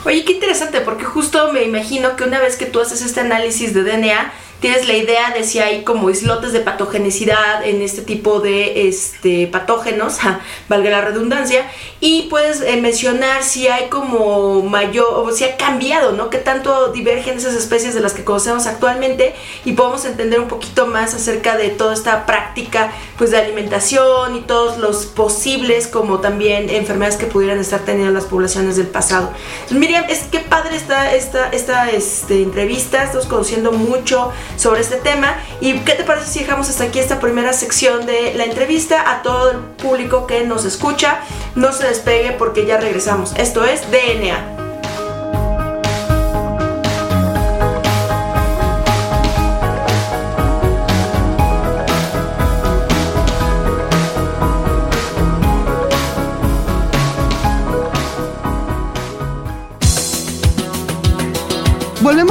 Oye, 0.04 0.24
qué 0.24 0.32
interesante, 0.32 0.80
porque 0.80 1.04
justo 1.04 1.52
me 1.52 1.62
imagino 1.62 2.16
que 2.16 2.24
una 2.24 2.40
vez 2.40 2.56
que 2.56 2.66
tú 2.66 2.80
haces 2.80 3.02
este 3.02 3.20
análisis 3.20 3.72
de 3.72 3.84
DNA, 3.84 4.32
tienes 4.62 4.86
la 4.86 4.94
idea 4.94 5.30
de 5.32 5.42
si 5.42 5.58
hay 5.58 5.82
como 5.82 6.08
islotes 6.08 6.52
de 6.52 6.60
patogenicidad 6.60 7.66
en 7.66 7.82
este 7.82 8.00
tipo 8.00 8.38
de 8.38 8.88
este, 8.88 9.48
patógenos, 9.48 10.18
valga 10.68 10.88
la 10.88 11.00
redundancia, 11.00 11.68
y 12.00 12.28
puedes 12.30 12.60
eh, 12.60 12.76
mencionar 12.80 13.42
si 13.42 13.66
hay 13.66 13.88
como 13.88 14.62
mayor, 14.62 15.08
o 15.14 15.32
si 15.32 15.44
ha 15.44 15.56
cambiado, 15.56 16.12
¿no? 16.12 16.30
Que 16.30 16.38
tanto 16.38 16.92
divergen 16.92 17.38
esas 17.38 17.54
especies 17.54 17.92
de 17.94 18.00
las 18.00 18.12
que 18.12 18.22
conocemos 18.24 18.66
actualmente 18.66 19.34
y 19.64 19.72
podemos 19.72 20.04
entender 20.04 20.38
un 20.38 20.46
poquito 20.46 20.86
más 20.86 21.12
acerca 21.12 21.56
de 21.56 21.70
toda 21.70 21.92
esta 21.92 22.24
práctica 22.24 22.92
pues 23.18 23.32
de 23.32 23.38
alimentación 23.38 24.36
y 24.36 24.40
todos 24.40 24.78
los 24.78 25.06
posibles 25.06 25.88
como 25.88 26.20
también 26.20 26.70
enfermedades 26.70 27.18
que 27.18 27.26
pudieran 27.26 27.58
estar 27.58 27.80
teniendo 27.80 28.12
las 28.12 28.24
poblaciones 28.24 28.76
del 28.76 28.86
pasado. 28.86 29.32
Miriam, 29.70 30.04
es 30.08 30.20
que 30.24 30.38
padre 30.38 30.76
está 30.76 31.12
esta, 31.14 31.48
esta 31.48 31.90
este, 31.90 32.42
entrevista, 32.42 33.02
estamos 33.02 33.26
conociendo 33.26 33.72
mucho 33.72 34.30
sobre 34.56 34.80
este 34.80 34.96
tema. 34.96 35.36
¿Y 35.60 35.78
qué 35.80 35.92
te 35.92 36.04
parece 36.04 36.26
si 36.26 36.40
dejamos 36.40 36.68
hasta 36.68 36.84
aquí 36.84 36.98
esta 36.98 37.20
primera 37.20 37.52
sección 37.52 38.06
de 38.06 38.34
la 38.34 38.44
entrevista 38.44 39.10
a 39.10 39.22
todo 39.22 39.50
el 39.50 39.58
público 39.58 40.26
que 40.26 40.44
nos 40.44 40.64
escucha? 40.64 41.20
No 41.54 41.72
se 41.72 41.86
despegue 41.86 42.32
porque 42.32 42.66
ya 42.66 42.78
regresamos. 42.78 43.34
Esto 43.36 43.64
es 43.64 43.82
DNA. 43.90 44.61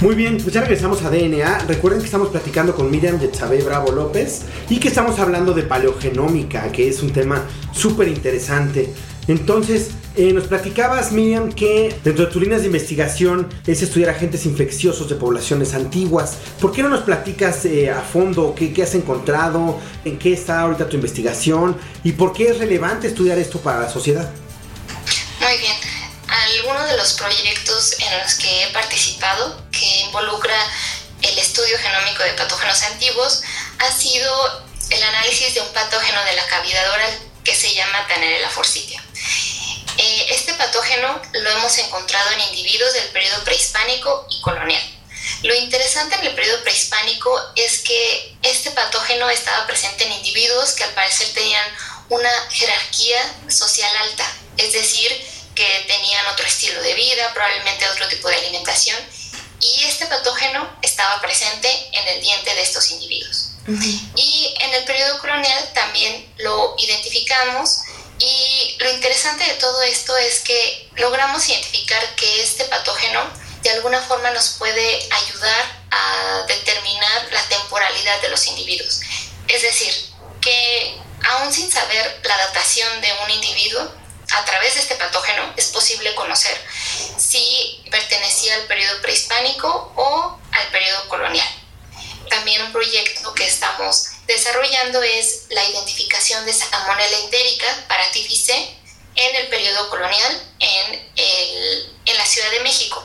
Muy 0.00 0.14
bien, 0.14 0.38
pues 0.38 0.54
ya 0.54 0.62
regresamos 0.62 1.02
a 1.02 1.10
DNA. 1.10 1.66
Recuerden 1.68 2.00
que 2.00 2.06
estamos 2.06 2.30
platicando 2.30 2.74
con 2.74 2.90
Miriam 2.90 3.20
Yetzabé 3.20 3.62
Bravo 3.62 3.92
López 3.92 4.42
y 4.70 4.80
que 4.80 4.88
estamos 4.88 5.18
hablando 5.18 5.52
de 5.52 5.62
paleogenómica, 5.62 6.72
que 6.72 6.88
es 6.88 7.02
un 7.02 7.12
tema 7.12 7.44
súper 7.74 8.08
interesante. 8.08 8.94
Entonces, 9.28 9.90
eh, 10.16 10.32
nos 10.32 10.46
platicabas, 10.46 11.12
Miriam, 11.12 11.52
que 11.52 11.94
dentro 12.02 12.24
de 12.24 12.32
tus 12.32 12.40
líneas 12.40 12.62
de 12.62 12.68
investigación 12.68 13.46
es 13.66 13.82
estudiar 13.82 14.08
agentes 14.08 14.46
infecciosos 14.46 15.06
de 15.10 15.16
poblaciones 15.16 15.74
antiguas. 15.74 16.38
¿Por 16.62 16.72
qué 16.72 16.82
no 16.82 16.88
nos 16.88 17.00
platicas 17.00 17.66
eh, 17.66 17.90
a 17.90 18.00
fondo 18.00 18.54
qué, 18.56 18.72
qué 18.72 18.84
has 18.84 18.94
encontrado, 18.94 19.78
en 20.06 20.18
qué 20.18 20.32
está 20.32 20.62
ahorita 20.62 20.88
tu 20.88 20.96
investigación 20.96 21.76
y 22.04 22.12
por 22.12 22.32
qué 22.32 22.48
es 22.48 22.58
relevante 22.58 23.06
estudiar 23.06 23.38
esto 23.38 23.60
para 23.60 23.80
la 23.80 23.90
sociedad? 23.90 24.30
Muy 25.40 25.58
bien 25.58 26.00
algunos 26.30 26.88
de 26.88 26.96
los 26.96 27.12
proyectos 27.14 27.96
en 27.98 28.18
los 28.22 28.34
que 28.34 28.64
he 28.64 28.72
participado, 28.72 29.62
que 29.80 30.00
involucra 30.02 30.54
el 31.22 31.38
estudio 31.38 31.78
genómico 31.78 32.22
de 32.22 32.34
patógenos 32.34 32.82
antiguos, 32.82 33.42
ha 33.78 33.90
sido 33.90 34.64
el 34.90 35.02
análisis 35.02 35.54
de 35.54 35.62
un 35.62 35.72
patógeno 35.72 36.22
de 36.24 36.34
la 36.34 36.46
cavidad 36.46 36.92
oral 36.92 37.18
que 37.44 37.54
se 37.54 37.74
llama 37.74 38.06
Tannerella 38.06 38.50
forsythia. 38.50 39.02
Eh, 39.96 40.26
este 40.30 40.54
patógeno 40.54 41.20
lo 41.32 41.50
hemos 41.50 41.78
encontrado 41.78 42.30
en 42.32 42.40
individuos 42.40 42.92
del 42.92 43.08
periodo 43.08 43.42
prehispánico 43.44 44.26
y 44.30 44.40
colonial. 44.40 44.82
Lo 45.42 45.54
interesante 45.54 46.16
en 46.16 46.26
el 46.26 46.34
periodo 46.34 46.62
prehispánico 46.62 47.30
es 47.56 47.80
que 47.80 48.36
este 48.42 48.70
patógeno 48.70 49.28
estaba 49.30 49.66
presente 49.66 50.04
en 50.04 50.12
individuos 50.12 50.72
que 50.72 50.84
al 50.84 50.90
parecer 50.90 51.28
tenían 51.32 51.64
una 52.08 52.30
jerarquía 52.50 53.34
social 53.48 53.90
alta, 54.02 54.26
es 54.56 54.72
decir, 54.72 55.10
que 55.54 55.84
tenían 55.86 56.26
otro 56.26 56.46
estilo 56.46 56.80
de 56.82 56.94
vida, 56.94 57.32
probablemente 57.32 57.88
otro 57.88 58.08
tipo 58.08 58.28
de 58.28 58.36
alimentación, 58.36 58.98
y 59.60 59.84
este 59.84 60.06
patógeno 60.06 60.68
estaba 60.82 61.20
presente 61.20 61.68
en 61.92 62.08
el 62.08 62.20
diente 62.20 62.54
de 62.54 62.62
estos 62.62 62.90
individuos. 62.90 63.46
Y 64.16 64.54
en 64.60 64.74
el 64.74 64.84
periodo 64.84 65.18
colonial 65.18 65.70
también 65.74 66.32
lo 66.38 66.74
identificamos 66.78 67.82
y 68.18 68.76
lo 68.78 68.90
interesante 68.90 69.44
de 69.44 69.54
todo 69.54 69.82
esto 69.82 70.16
es 70.16 70.40
que 70.40 70.90
logramos 70.96 71.48
identificar 71.48 72.14
que 72.16 72.42
este 72.42 72.64
patógeno 72.64 73.22
de 73.62 73.70
alguna 73.70 74.00
forma 74.00 74.30
nos 74.30 74.50
puede 74.58 75.08
ayudar 75.10 75.80
a 75.90 76.44
determinar 76.48 77.28
la 77.30 77.42
temporalidad 77.48 78.20
de 78.22 78.30
los 78.30 78.46
individuos. 78.46 79.00
Es 79.46 79.62
decir, 79.62 79.94
que 80.40 80.98
aún 81.28 81.52
sin 81.52 81.70
saber 81.70 82.20
la 82.24 82.36
datación 82.36 83.00
de 83.00 83.12
un 83.24 83.30
individuo, 83.30 84.00
a 84.32 84.44
través 84.44 84.74
de 84.74 84.80
este 84.80 84.94
patógeno 84.94 85.52
es 85.56 85.66
posible 85.68 86.14
conocer 86.14 86.56
si 87.16 87.82
pertenecía 87.90 88.54
al 88.56 88.62
periodo 88.62 89.00
prehispánico 89.02 89.92
o 89.96 90.38
al 90.52 90.66
periodo 90.70 91.08
colonial. 91.08 91.48
También 92.28 92.62
un 92.62 92.72
proyecto 92.72 93.34
que 93.34 93.46
estamos 93.46 94.06
desarrollando 94.26 95.02
es 95.02 95.46
la 95.50 95.64
identificación 95.64 96.46
de 96.46 96.52
salmonella 96.52 97.18
entérica 97.18 97.66
para 97.88 98.10
TFC 98.12 98.50
en 99.16 99.36
el 99.36 99.48
periodo 99.48 99.90
colonial 99.90 100.42
en, 100.60 101.10
el, 101.16 101.96
en 102.06 102.16
la 102.16 102.24
Ciudad 102.24 102.50
de 102.52 102.60
México. 102.60 103.04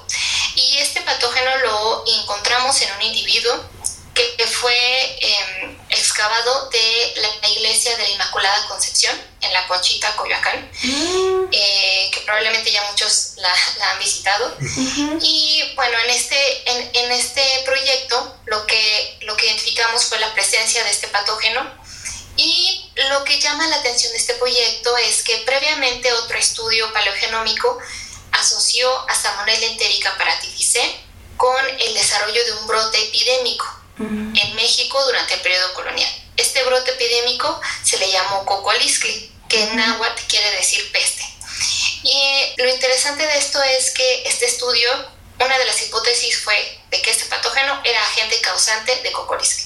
Y 0.55 0.77
este 0.77 1.01
patógeno 1.01 1.57
lo 1.57 2.03
encontramos 2.21 2.79
en 2.81 2.91
un 2.93 3.01
individuo 3.01 3.63
que 4.15 4.47
fue 4.47 5.17
em, 5.19 5.77
excavado 5.89 6.69
de 6.69 7.13
la 7.41 7.49
iglesia 7.49 7.95
de 7.97 8.03
la 8.03 8.09
Inmaculada 8.09 8.67
Concepción 8.67 9.13
en 9.41 9.51
la 9.51 9.67
Conchita, 9.67 10.15
Coyoacán, 10.15 10.71
mm. 10.83 11.47
eh, 11.51 12.09
que 12.13 12.21
probablemente 12.21 12.71
ya 12.71 12.81
muchos 12.89 13.33
la, 13.35 13.53
han 13.91 13.99
visitado. 13.99 14.55
Y 15.21 15.73
bueno, 15.75 15.99
en 15.99 16.09
este, 16.09 16.71
en, 16.71 16.89
en, 16.93 17.11
este 17.11 17.43
proyecto 17.65 18.37
lo 18.45 18.65
que, 18.65 19.17
lo 19.21 19.35
que 19.35 19.47
identificamos 19.47 20.05
fue 20.05 20.19
la 20.19 20.33
presencia 20.33 20.83
de 20.83 20.91
este 20.91 21.09
patógeno. 21.09 21.85
Y 22.37 22.91
lo 23.09 23.23
que 23.23 23.39
llama 23.39 23.67
la 23.67 23.77
atención 23.77 24.11
de 24.13 24.17
este 24.17 24.33
proyecto 24.35 24.95
es 24.97 25.23
que 25.23 25.37
previamente 25.39 26.11
otro 26.13 26.37
estudio 26.37 26.91
paleogenómico 26.93 27.77
asoció 28.31 28.89
a 29.09 29.15
Salmonella 29.15 29.67
entérica 29.67 30.17
paratificé 30.17 30.99
con 31.37 31.65
el 31.79 31.93
desarrollo 31.93 32.43
de 32.43 32.53
un 32.53 32.67
brote 32.67 33.01
epidémico 33.03 33.84
en 33.99 34.55
México 34.55 35.03
durante 35.05 35.35
el 35.35 35.41
periodo 35.41 35.73
colonial. 35.73 36.11
Este 36.37 36.63
brote 36.63 36.91
epidémico 36.91 37.61
se 37.83 37.97
le 37.97 38.11
llamó 38.11 38.45
cocoaliscli, 38.45 39.31
que 39.47 39.63
en 39.63 39.75
náhuatl 39.75 40.23
quiere 40.27 40.51
decir 40.51 40.91
peste. 40.91 41.23
Y 42.03 42.53
lo 42.57 42.69
interesante 42.69 43.25
de 43.25 43.37
esto 43.37 43.61
es 43.63 43.91
que 43.91 44.23
este 44.27 44.45
estudio, 44.45 44.89
una 45.39 45.57
de 45.57 45.65
las 45.65 45.81
hipótesis 45.81 46.41
fue 46.41 46.79
de 46.91 47.01
que 47.01 47.11
este 47.11 47.25
patógeno 47.25 47.81
era 47.83 48.01
agente 48.01 48.39
causante 48.41 48.95
de 49.01 49.11
cocoliscli. 49.11 49.65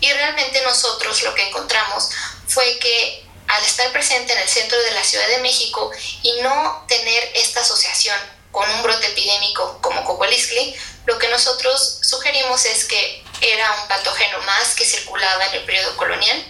Y 0.00 0.12
realmente 0.12 0.60
nosotros 0.62 1.22
lo 1.22 1.34
que 1.34 1.48
encontramos 1.48 2.10
fue 2.48 2.78
que 2.78 3.24
al 3.48 3.64
estar 3.64 3.90
presente 3.92 4.32
en 4.32 4.38
el 4.38 4.48
centro 4.48 4.78
de 4.80 4.92
la 4.92 5.02
Ciudad 5.02 5.26
de 5.28 5.38
México 5.38 5.90
y 6.22 6.40
no 6.42 6.84
tener 6.86 7.32
esta 7.34 7.60
asociación 7.60 8.16
con 8.52 8.68
un 8.70 8.82
brote 8.82 9.06
epidémico 9.06 9.78
como 9.80 10.04
cocoliscli, 10.04 10.76
lo 11.06 11.18
que 11.18 11.28
nosotros 11.28 11.98
sugerimos 12.02 12.64
es 12.64 12.84
que 12.84 13.24
era 13.40 13.72
un 13.80 13.88
patógeno 13.88 14.38
más 14.40 14.74
que 14.74 14.84
circulaba 14.84 15.46
en 15.46 15.54
el 15.54 15.64
periodo 15.64 15.96
colonial 15.96 16.44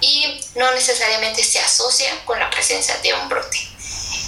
y 0.00 0.40
no 0.54 0.70
necesariamente 0.72 1.42
se 1.42 1.60
asocia 1.60 2.24
con 2.24 2.38
la 2.38 2.50
presencia 2.50 2.96
de 2.98 3.14
un 3.14 3.28
brote. 3.28 3.58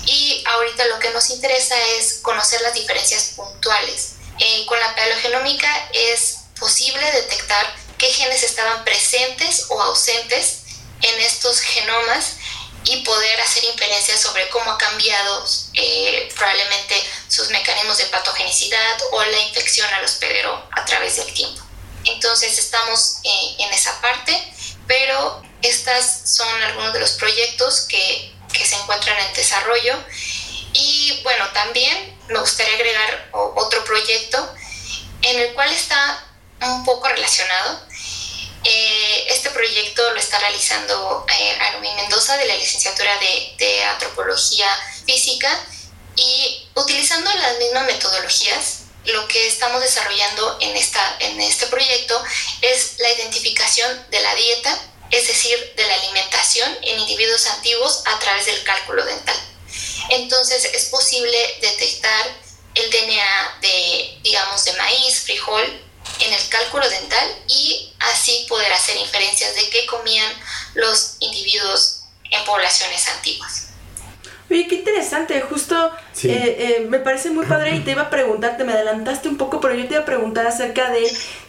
Y 0.06 0.44
ahorita 0.46 0.84
lo 0.86 0.98
que 0.98 1.10
nos 1.10 1.30
interesa 1.30 1.74
es 1.98 2.20
conocer 2.22 2.60
las 2.62 2.74
diferencias 2.74 3.32
puntuales. 3.36 4.12
Eh, 4.38 4.66
con 4.66 4.78
la 4.78 4.94
paleogenómica 4.94 5.88
es 5.92 6.38
posible 6.58 7.10
detectar 7.12 7.74
qué 7.98 8.06
genes 8.12 8.42
estaban 8.42 8.84
presentes 8.84 9.66
o 9.68 9.80
ausentes 9.82 10.60
en 11.02 11.20
estos 11.20 11.60
genomas 11.60 12.36
y 12.84 13.02
poder 13.02 13.40
hacer 13.40 13.64
inferencias 13.64 14.20
sobre 14.20 14.48
cómo 14.48 14.70
ha 14.70 14.78
cambiado 14.78 15.44
eh, 15.74 16.32
probablemente 16.36 17.02
sus 17.28 17.48
mecanismos 17.50 17.98
de 17.98 18.06
patogenicidad 18.06 18.98
o 19.10 19.24
la 19.24 19.40
infección 19.40 19.92
al 19.94 20.04
hospedero 20.04 20.68
a 20.70 20.84
través 20.84 21.16
del 21.16 21.32
tiempo. 21.34 21.65
Entonces 22.06 22.58
estamos 22.58 23.18
eh, 23.24 23.56
en 23.58 23.72
esa 23.72 24.00
parte, 24.00 24.52
pero 24.86 25.42
estas 25.62 26.22
son 26.24 26.48
algunos 26.62 26.92
de 26.92 27.00
los 27.00 27.12
proyectos 27.12 27.82
que, 27.82 28.34
que 28.52 28.64
se 28.64 28.76
encuentran 28.76 29.18
en 29.18 29.34
desarrollo. 29.34 29.94
Y 30.72 31.20
bueno, 31.22 31.48
también 31.52 32.18
me 32.28 32.38
gustaría 32.38 32.74
agregar 32.74 33.28
otro 33.32 33.84
proyecto 33.84 34.54
en 35.22 35.40
el 35.40 35.54
cual 35.54 35.70
está 35.72 36.24
un 36.60 36.84
poco 36.84 37.08
relacionado 37.08 37.86
eh, 38.68 39.26
este 39.28 39.50
proyecto 39.50 40.02
lo 40.12 40.18
está 40.18 40.40
realizando 40.40 41.24
eh, 41.38 41.56
Mendoza 41.94 42.36
de 42.36 42.46
la 42.46 42.56
licenciatura 42.56 43.16
de, 43.18 43.54
de, 43.58 43.84
Antropología 43.84 44.66
Física 45.06 45.48
y 46.16 46.66
utilizando 46.74 47.32
las 47.32 47.58
mismas 47.58 47.86
metodologías, 47.86 48.85
lo 49.06 49.28
que 49.28 49.46
estamos 49.46 49.80
desarrollando 49.80 50.58
en, 50.60 50.76
esta, 50.76 51.16
en 51.20 51.40
este 51.40 51.66
proyecto 51.66 52.22
es 52.62 52.94
la 52.98 53.10
identificación 53.12 54.06
de 54.10 54.20
la 54.20 54.34
dieta, 54.34 54.78
es 55.10 55.28
decir, 55.28 55.72
de 55.76 55.86
la 55.86 55.94
alimentación 55.94 56.76
en 56.82 56.98
individuos 56.98 57.46
antiguos 57.46 58.02
a 58.06 58.18
través 58.18 58.46
del 58.46 58.62
cálculo 58.64 59.04
dental. 59.04 59.36
Entonces 60.10 60.64
es 60.64 60.86
posible 60.86 61.38
detectar 61.60 62.36
el 62.74 62.90
DNA 62.90 63.58
de, 63.60 64.18
digamos, 64.22 64.64
de 64.64 64.72
maíz, 64.74 65.20
frijol, 65.20 65.82
en 66.20 66.32
el 66.32 66.48
cálculo 66.48 66.88
dental 66.88 67.44
y 67.48 67.92
así 67.98 68.46
poder 68.48 68.72
hacer 68.72 68.96
inferencias 68.96 69.54
de 69.54 69.68
qué 69.70 69.86
comían 69.86 70.32
los 70.74 71.16
individuos 71.20 72.02
en 72.30 72.44
poblaciones 72.44 73.06
antiguas. 73.08 73.65
Oye, 74.48 74.68
qué 74.68 74.76
interesante, 74.76 75.40
justo 75.40 75.90
eh, 76.22 76.78
eh, 76.80 76.86
me 76.88 77.00
parece 77.00 77.30
muy 77.30 77.46
padre 77.46 77.74
y 77.74 77.80
te 77.80 77.90
iba 77.90 78.02
a 78.02 78.10
preguntar, 78.10 78.56
te 78.56 78.64
me 78.64 78.72
adelantaste 78.72 79.28
un 79.28 79.36
poco, 79.36 79.60
pero 79.60 79.74
yo 79.74 79.86
te 79.86 79.94
iba 79.94 80.02
a 80.02 80.06
preguntar 80.06 80.46
acerca 80.46 80.90
de 80.90 81.04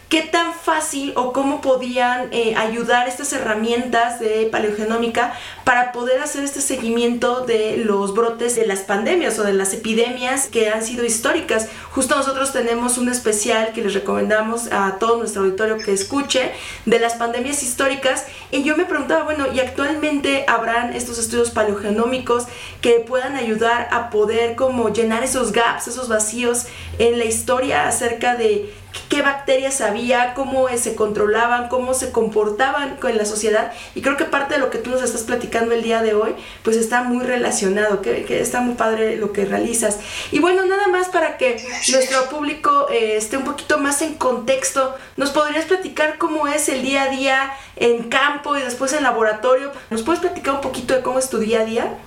qué 0.08 0.22
tan 0.22 0.54
fácil 0.54 1.12
o 1.16 1.32
cómo 1.32 1.60
podían 1.60 2.28
eh, 2.32 2.54
ayudar 2.56 3.08
estas 3.08 3.32
herramientas 3.32 4.20
de 4.20 4.48
paleogenómica 4.50 5.34
para 5.64 5.92
poder 5.92 6.20
hacer 6.20 6.44
este 6.44 6.62
seguimiento 6.62 7.44
de 7.44 7.76
los 7.76 8.14
brotes 8.14 8.56
de 8.56 8.66
las 8.66 8.80
pandemias 8.80 9.38
o 9.38 9.44
de 9.44 9.52
las 9.52 9.74
epidemias 9.74 10.46
que 10.46 10.70
han 10.70 10.82
sido 10.82 11.04
históricas. 11.04 11.68
Justo 11.90 12.16
nosotros 12.16 12.52
tenemos 12.52 12.96
un 12.96 13.10
especial 13.10 13.72
que 13.72 13.82
les 13.82 13.92
recomendamos 13.92 14.72
a 14.72 14.96
todo 14.98 15.18
nuestro 15.18 15.42
auditorio 15.42 15.76
que 15.76 15.92
escuche 15.92 16.52
de 16.86 16.98
las 16.98 17.14
pandemias 17.14 17.62
históricas 17.62 18.26
y 18.50 18.62
yo 18.62 18.76
me 18.76 18.86
preguntaba, 18.86 19.24
bueno, 19.24 19.46
¿y 19.52 19.60
actualmente 19.60 20.44
habrán 20.48 20.94
estos 20.94 21.18
estudios 21.18 21.50
paleogenómicos 21.50 22.44
que 22.80 23.00
puedan 23.00 23.36
ayudar 23.36 23.88
a 23.90 24.08
poder 24.08 24.56
como 24.56 24.90
llenar 24.90 25.22
esos 25.22 25.52
gaps, 25.52 25.88
esos 25.88 26.08
vacíos 26.08 26.66
en 26.98 27.18
la 27.18 27.26
historia 27.26 27.86
acerca 27.86 28.36
de 28.36 28.72
qué 29.08 29.22
bacterias 29.22 29.80
había, 29.80 30.34
cómo 30.34 30.68
se 30.76 30.94
controlaban, 30.94 31.68
cómo 31.68 31.94
se 31.94 32.12
comportaban 32.12 32.96
con 32.96 33.16
la 33.16 33.24
sociedad. 33.24 33.72
Y 33.94 34.02
creo 34.02 34.16
que 34.16 34.24
parte 34.24 34.54
de 34.54 34.60
lo 34.60 34.70
que 34.70 34.78
tú 34.78 34.90
nos 34.90 35.02
estás 35.02 35.22
platicando 35.22 35.74
el 35.74 35.82
día 35.82 36.02
de 36.02 36.14
hoy, 36.14 36.34
pues 36.62 36.76
está 36.76 37.02
muy 37.02 37.24
relacionado, 37.24 38.02
que, 38.02 38.40
está 38.40 38.60
muy 38.60 38.74
padre 38.74 39.16
lo 39.16 39.32
que 39.32 39.44
realizas. 39.44 39.98
Y 40.32 40.40
bueno, 40.40 40.64
nada 40.66 40.88
más 40.88 41.08
para 41.08 41.36
que 41.36 41.64
nuestro 41.90 42.28
público 42.28 42.88
eh, 42.90 43.16
esté 43.16 43.36
un 43.36 43.44
poquito 43.44 43.78
más 43.78 44.02
en 44.02 44.14
contexto, 44.14 44.94
¿nos 45.16 45.30
podrías 45.30 45.64
platicar 45.64 46.18
cómo 46.18 46.48
es 46.48 46.68
el 46.68 46.82
día 46.82 47.04
a 47.04 47.08
día 47.08 47.52
en 47.76 48.08
campo 48.08 48.56
y 48.56 48.60
después 48.62 48.92
en 48.92 49.02
laboratorio? 49.02 49.72
¿Nos 49.90 50.02
puedes 50.02 50.20
platicar 50.20 50.54
un 50.54 50.60
poquito 50.60 50.94
de 50.94 51.02
cómo 51.02 51.18
es 51.18 51.28
tu 51.28 51.38
día 51.38 51.60
a 51.60 51.64
día? 51.64 51.98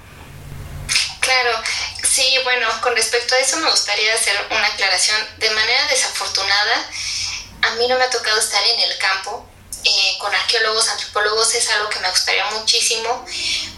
Claro, 1.22 1.58
Sí, 2.12 2.38
bueno, 2.44 2.68
con 2.82 2.94
respecto 2.94 3.36
a 3.36 3.38
eso 3.38 3.56
me 3.56 3.72
gustaría 3.72 4.14
hacer 4.14 4.36
una 4.50 4.68
aclaración. 4.68 5.18
De 5.38 5.50
manera 5.52 5.88
desafortunada, 5.88 6.90
a 7.62 7.70
mí 7.76 7.88
no 7.88 7.98
me 7.98 8.04
ha 8.04 8.10
tocado 8.10 8.38
estar 8.38 8.62
en 8.68 8.82
el 8.82 8.98
campo. 8.98 9.48
Eh, 9.86 10.18
con 10.20 10.36
arqueólogos, 10.36 10.90
antropólogos 10.90 11.56
es 11.56 11.70
algo 11.70 11.90
que 11.90 12.00
me 12.00 12.10
gustaría 12.10 12.46
muchísimo 12.52 13.26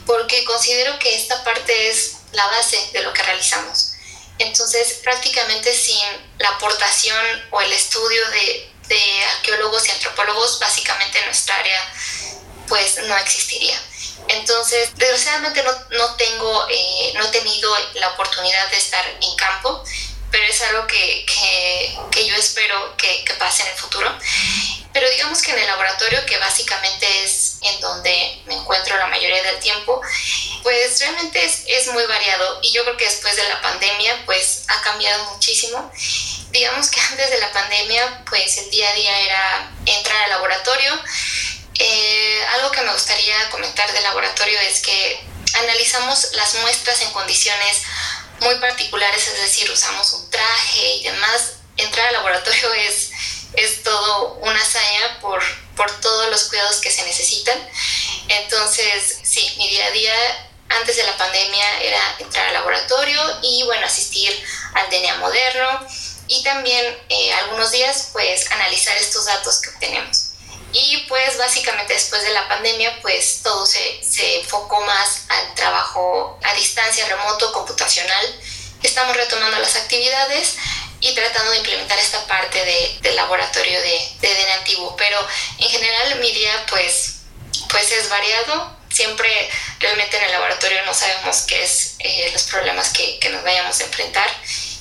porque 0.06 0.43
considero 0.46 0.98
que 1.00 1.15
esta 1.15 1.43
parte 1.43 1.89
es 1.89 2.15
la 2.32 2.48
base 2.48 2.89
de 2.91 3.04
lo 3.04 3.13
que 3.13 3.22
realizamos. 3.22 3.91
Entonces, 4.39 4.96
prácticamente 5.04 5.72
sin 5.72 6.04
la 6.39 6.50
aportación 6.50 7.48
o 7.52 7.62
el 7.62 7.72
estudio 7.72 8.28
de, 8.32 8.74
de 8.88 9.26
arqueólogos 9.38 9.88
y 9.88 9.91
antropólogos, 9.91 10.58
básicamente 10.58 11.24
nuestra 11.26 11.56
área 11.56 11.93
pues 12.67 12.98
no 13.04 13.15
existiría. 13.15 13.80
Entonces, 14.28 14.89
desgraciadamente 14.95 15.63
no, 15.63 16.15
tengo, 16.15 16.67
eh, 16.69 17.13
no 17.15 17.26
he 17.26 17.30
tenido 17.30 17.76
la 17.95 18.10
oportunidad 18.10 18.69
de 18.69 18.78
estar 18.78 19.06
en 19.21 19.36
campo, 19.36 19.84
pero 20.34 20.47
es 20.47 20.62
algo 20.62 20.88
que, 20.88 21.26
yo 22.26 22.36
espero 22.36 22.97
que, 22.97 23.23
pase 23.38 23.62
en 23.63 23.69
el 23.69 23.76
futuro. 23.76 24.12
Pero 24.91 25.10
digamos 25.10 25.41
que 25.41 25.52
en 25.52 25.60
el 25.60 25.67
laboratorio, 25.67 26.26
que 26.26 26.38
básicamente 26.38 27.06
es 27.23 27.58
en 27.62 27.80
donde 27.82 28.41
me 28.45 28.56
encuentro 28.56 28.97
la 28.97 29.08
mayoría 29.08 29.43
del 29.43 29.60
tiempo, 29.60 30.02
pues 30.63 30.99
realmente 30.99 31.43
es, 31.43 31.63
es 31.67 31.88
muy 31.88 32.06
variado 32.06 32.60
y 32.63 32.71
yo 32.71 32.84
creo 32.84 32.97
que 32.97 33.06
después 33.06 33.36
de 33.36 33.47
la 33.47 33.62
pandemia, 33.62 34.23
pues 34.26 34.63
ha 34.67 34.82
cambiado 34.82 35.23
muchísimo. 35.34 35.91
Digamos 36.52 36.89
que 36.89 36.99
antes 37.02 37.30
de 37.30 37.39
la 37.39 37.52
pandemia, 37.52 38.23
pues 38.28 38.58
el 38.58 38.69
día 38.71 38.89
a 38.89 38.93
día 38.93 39.19
era 39.19 39.71
entrar 39.86 40.23
al 40.23 40.30
laboratorio, 40.32 40.99
eh, 41.80 42.46
algo 42.54 42.72
que 42.72 42.82
me 42.82 42.94
gustaría 42.94 43.50
comentar 43.50 43.92
del 43.94 44.04
laboratorio 44.04 44.60
es 44.60 44.82
que 44.82 45.24
analizamos 45.60 46.30
las 46.34 46.56
muestras 46.56 47.02
en 47.02 47.12
condiciones 47.12 47.84
muy 48.40 48.56
particulares, 48.56 49.28
es 49.28 49.38
decir, 49.38 49.70
usamos 49.72 50.14
un 50.14 50.30
traje 50.30 50.96
y 50.96 51.04
demás. 51.04 51.54
Entrar 51.78 52.08
al 52.08 52.14
laboratorio 52.14 52.74
es, 52.88 53.12
es 53.54 53.84
todo 53.84 54.36
una 54.36 54.62
hazaña 54.62 55.20
por, 55.22 55.42
por 55.76 55.90
todos 56.02 56.30
los 56.30 56.46
cuidados 56.46 56.78
que 56.78 56.92
se 56.92 57.04
necesitan. 57.04 57.58
Entonces, 58.28 59.20
sí, 59.24 59.54
mi 59.58 59.68
día 59.70 59.88
a 59.88 59.92
día 59.92 60.14
antes 60.70 60.96
de 60.96 61.04
la 61.04 61.18
pandemia 61.18 61.82
era 61.82 62.16
entrar 62.20 62.48
al 62.48 62.54
laboratorio 62.54 63.20
y 63.42 63.64
bueno, 63.64 63.86
asistir 63.86 64.32
al 64.74 64.90
DNA 64.90 65.16
moderno 65.18 65.88
y 66.28 66.44
también 66.44 66.98
eh, 67.10 67.34
algunos 67.34 67.72
días 67.72 68.10
pues 68.14 68.50
analizar 68.52 68.96
estos 68.98 69.26
datos 69.26 69.62
que 69.62 69.70
obtenemos. 69.70 70.23
Y 70.74 71.06
pues 71.08 71.38
básicamente 71.38 71.94
después 71.94 72.24
de 72.24 72.32
la 72.32 72.48
pandemia, 72.48 73.00
pues 73.02 73.42
todo 73.44 73.64
se, 73.66 74.04
se 74.04 74.40
enfocó 74.40 74.82
más 74.82 75.22
al 75.30 75.54
trabajo 75.54 76.40
a 76.44 76.54
distancia, 76.56 77.08
remoto, 77.08 77.54
computacional. 77.54 78.40
Estamos 78.82 79.16
retomando 79.16 79.60
las 79.60 79.76
actividades 79.76 80.56
y 81.00 81.14
tratando 81.14 81.52
de 81.52 81.58
implementar 81.58 82.00
esta 82.00 82.26
parte 82.26 82.66
de, 82.66 82.98
del 83.02 83.16
laboratorio 83.16 83.80
de, 83.82 84.10
de 84.20 84.34
DN 84.34 84.52
antiguo. 84.54 84.96
Pero 84.98 85.20
en 85.60 85.70
general 85.70 86.20
mi 86.20 86.32
día 86.32 86.66
pues, 86.68 87.18
pues 87.70 87.92
es 87.92 88.10
variado. 88.10 88.76
Siempre 88.90 89.30
realmente 89.80 90.18
en 90.18 90.24
el 90.24 90.32
laboratorio 90.32 90.84
no 90.86 90.94
sabemos 90.94 91.44
qué 91.44 91.64
es 91.64 91.96
eh, 92.00 92.30
los 92.34 92.44
problemas 92.44 92.90
que, 92.90 93.20
que 93.20 93.30
nos 93.30 93.44
vayamos 93.44 93.80
a 93.80 93.84
enfrentar. 93.84 94.28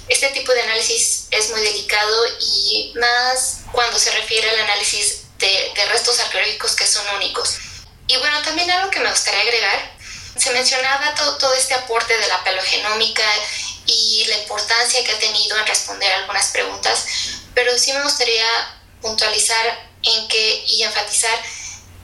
Este 0.09 0.29
tipo 0.29 0.53
de 0.53 0.63
análisis 0.63 1.27
es 1.31 1.51
muy 1.51 1.61
delicado 1.61 2.27
y 2.41 2.93
más 2.97 3.61
cuando 3.73 3.99
se 3.99 4.11
refiere 4.13 4.49
al 4.51 4.61
análisis 4.61 5.22
de, 5.43 5.85
restos 5.91 6.21
arqueológicos 6.21 6.75
que 6.75 6.87
son 6.87 7.05
únicos. 7.17 7.59
Y 8.07 8.17
bueno, 8.17 8.41
también 8.43 8.71
algo 8.71 8.91
que 8.91 9.01
me 9.01 9.11
gustaría 9.11 9.41
agregar, 9.41 9.93
se 10.37 10.51
mencionaba 10.53 11.15
todo, 11.15 11.37
todo 11.37 11.55
este 11.55 11.75
aporte 11.75 12.17
de 12.17 12.27
la 12.29 12.43
paleogenómica 12.43 13.25
y 13.87 14.25
la 14.29 14.39
importancia 14.39 15.05
que 15.05 15.13
ha 15.13 15.19
tenido 15.19 15.59
en 15.59 15.67
responder 15.67 16.11
algunas 16.13 16.49
preguntas, 16.49 17.05
pero 17.55 17.77
sí 17.77 17.93
me 17.93 18.03
gustaría 18.03 18.47
puntualizar 19.01 19.91
en 20.03 20.29
que, 20.29 20.65
y 20.67 20.83
enfatizar 20.83 21.39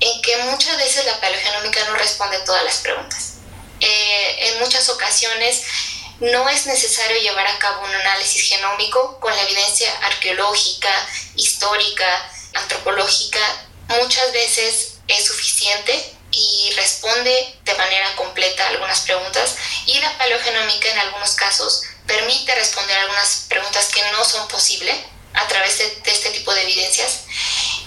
en 0.00 0.22
que 0.22 0.36
muchas 0.38 0.76
veces 0.76 1.04
la 1.06 1.20
paleogenómica 1.20 1.84
no 1.86 1.96
responde 1.96 2.38
todas 2.40 2.64
las 2.64 2.78
preguntas. 2.78 3.34
Eh, 3.80 4.48
en 4.48 4.58
muchas 4.60 4.88
ocasiones 4.88 5.62
no 6.20 6.48
es 6.48 6.66
necesario 6.66 7.20
llevar 7.20 7.46
a 7.46 7.58
cabo 7.58 7.84
un 7.84 7.94
análisis 7.94 8.42
genómico 8.48 9.18
con 9.20 9.34
la 9.34 9.42
evidencia 9.42 9.92
arqueológica, 10.02 10.90
histórica, 11.36 12.30
antropológica. 12.58 13.40
Muchas 13.88 14.32
veces 14.32 14.94
es 15.06 15.24
suficiente 15.24 16.14
y 16.30 16.72
responde 16.76 17.54
de 17.64 17.74
manera 17.74 18.14
completa 18.16 18.68
algunas 18.68 19.00
preguntas 19.00 19.56
y 19.86 19.98
la 20.00 20.16
paleogenómica 20.18 20.88
en 20.90 20.98
algunos 20.98 21.32
casos 21.32 21.82
permite 22.06 22.54
responder 22.54 22.98
algunas 22.98 23.46
preguntas 23.48 23.88
que 23.88 24.02
no 24.12 24.24
son 24.24 24.46
posibles 24.48 24.96
a 25.34 25.46
través 25.48 25.78
de, 25.78 25.88
de, 26.02 26.12
este 26.12 26.30
tipo 26.30 26.52
de 26.54 26.62
evidencias 26.62 27.20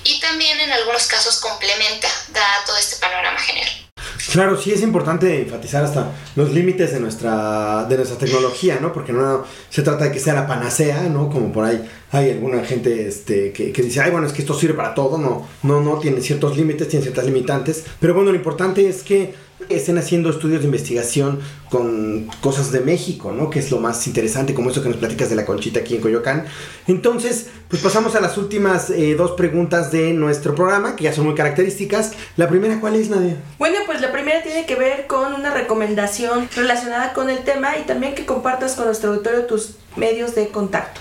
y 0.03 0.19
también 0.19 0.59
en 0.59 0.71
algunos 0.71 1.05
casos 1.07 1.37
complementa, 1.37 2.07
da 2.29 2.63
todo 2.65 2.77
este 2.77 2.95
panorama 2.97 3.39
general. 3.39 3.90
Claro, 4.31 4.57
sí 4.57 4.71
es 4.71 4.81
importante 4.81 5.41
enfatizar 5.41 5.83
hasta 5.83 6.11
los 6.35 6.51
límites 6.51 6.93
de 6.93 6.99
nuestra, 6.99 7.85
de 7.85 7.97
nuestra 7.97 8.17
tecnología, 8.17 8.79
¿no? 8.81 8.93
Porque 8.93 9.13
no 9.13 9.43
se 9.69 9.81
trata 9.81 10.05
de 10.05 10.11
que 10.11 10.19
sea 10.19 10.33
la 10.33 10.47
panacea, 10.47 11.03
¿no? 11.09 11.29
Como 11.29 11.51
por 11.51 11.65
ahí 11.65 11.81
hay 12.11 12.31
alguna 12.31 12.63
gente 12.63 13.07
este, 13.07 13.51
que, 13.51 13.71
que, 13.71 13.81
dice, 13.81 14.01
ay, 14.01 14.11
bueno, 14.11 14.27
es 14.27 14.33
que 14.33 14.41
esto 14.41 14.53
sirve 14.53 14.73
para 14.75 14.93
todo, 14.93 15.17
no, 15.17 15.47
no, 15.63 15.81
no, 15.81 15.97
tiene 15.97 16.21
ciertos 16.21 16.57
límites, 16.57 16.87
tiene 16.87 17.03
ciertas 17.03 17.25
limitantes, 17.25 17.85
pero 17.99 18.13
bueno, 18.13 18.31
lo 18.31 18.37
importante 18.37 18.87
es 18.87 19.03
que 19.03 19.33
estén 19.69 19.97
haciendo 19.97 20.29
estudios 20.29 20.61
de 20.61 20.65
investigación 20.65 21.39
con 21.69 22.25
cosas 22.41 22.71
de 22.71 22.81
México, 22.81 23.31
¿no? 23.31 23.49
Que 23.49 23.59
es 23.59 23.71
lo 23.71 23.79
más 23.79 24.05
interesante, 24.07 24.53
como 24.53 24.69
eso 24.69 24.83
que 24.83 24.89
nos 24.89 24.97
platicas 24.97 25.29
de 25.29 25.35
la 25.35 25.45
conchita 25.45 25.79
aquí 25.79 25.95
en 25.95 26.01
Coyoacán. 26.01 26.45
Entonces, 26.87 27.47
pues 27.69 27.81
pasamos 27.81 28.15
a 28.15 28.21
las 28.21 28.37
últimas 28.37 28.89
eh, 28.89 29.15
dos 29.15 29.31
preguntas 29.31 29.91
de 29.91 30.13
nuestro 30.13 30.55
programa, 30.55 30.95
que 30.95 31.05
ya 31.05 31.13
son 31.13 31.25
muy 31.25 31.35
características. 31.35 32.11
La 32.35 32.49
primera, 32.49 32.79
¿cuál 32.79 32.95
es, 32.95 33.09
Nadia? 33.09 33.37
Bueno, 33.57 33.79
pues 33.85 34.01
la 34.01 34.11
primera 34.11 34.43
tiene 34.43 34.65
que 34.65 34.75
ver 34.75 35.07
con 35.07 35.33
una 35.33 35.53
recomendación 35.53 36.49
relacionada 36.55 37.13
con 37.13 37.29
el 37.29 37.43
tema 37.43 37.77
y 37.77 37.83
también 37.83 38.15
que 38.15 38.25
compartas 38.25 38.73
con 38.73 38.85
nuestro 38.85 39.11
auditorio 39.11 39.45
tus 39.45 39.75
medios 39.95 40.35
de 40.35 40.49
contacto. 40.49 40.99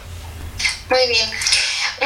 Muy 0.88 1.08
bien. 1.08 1.28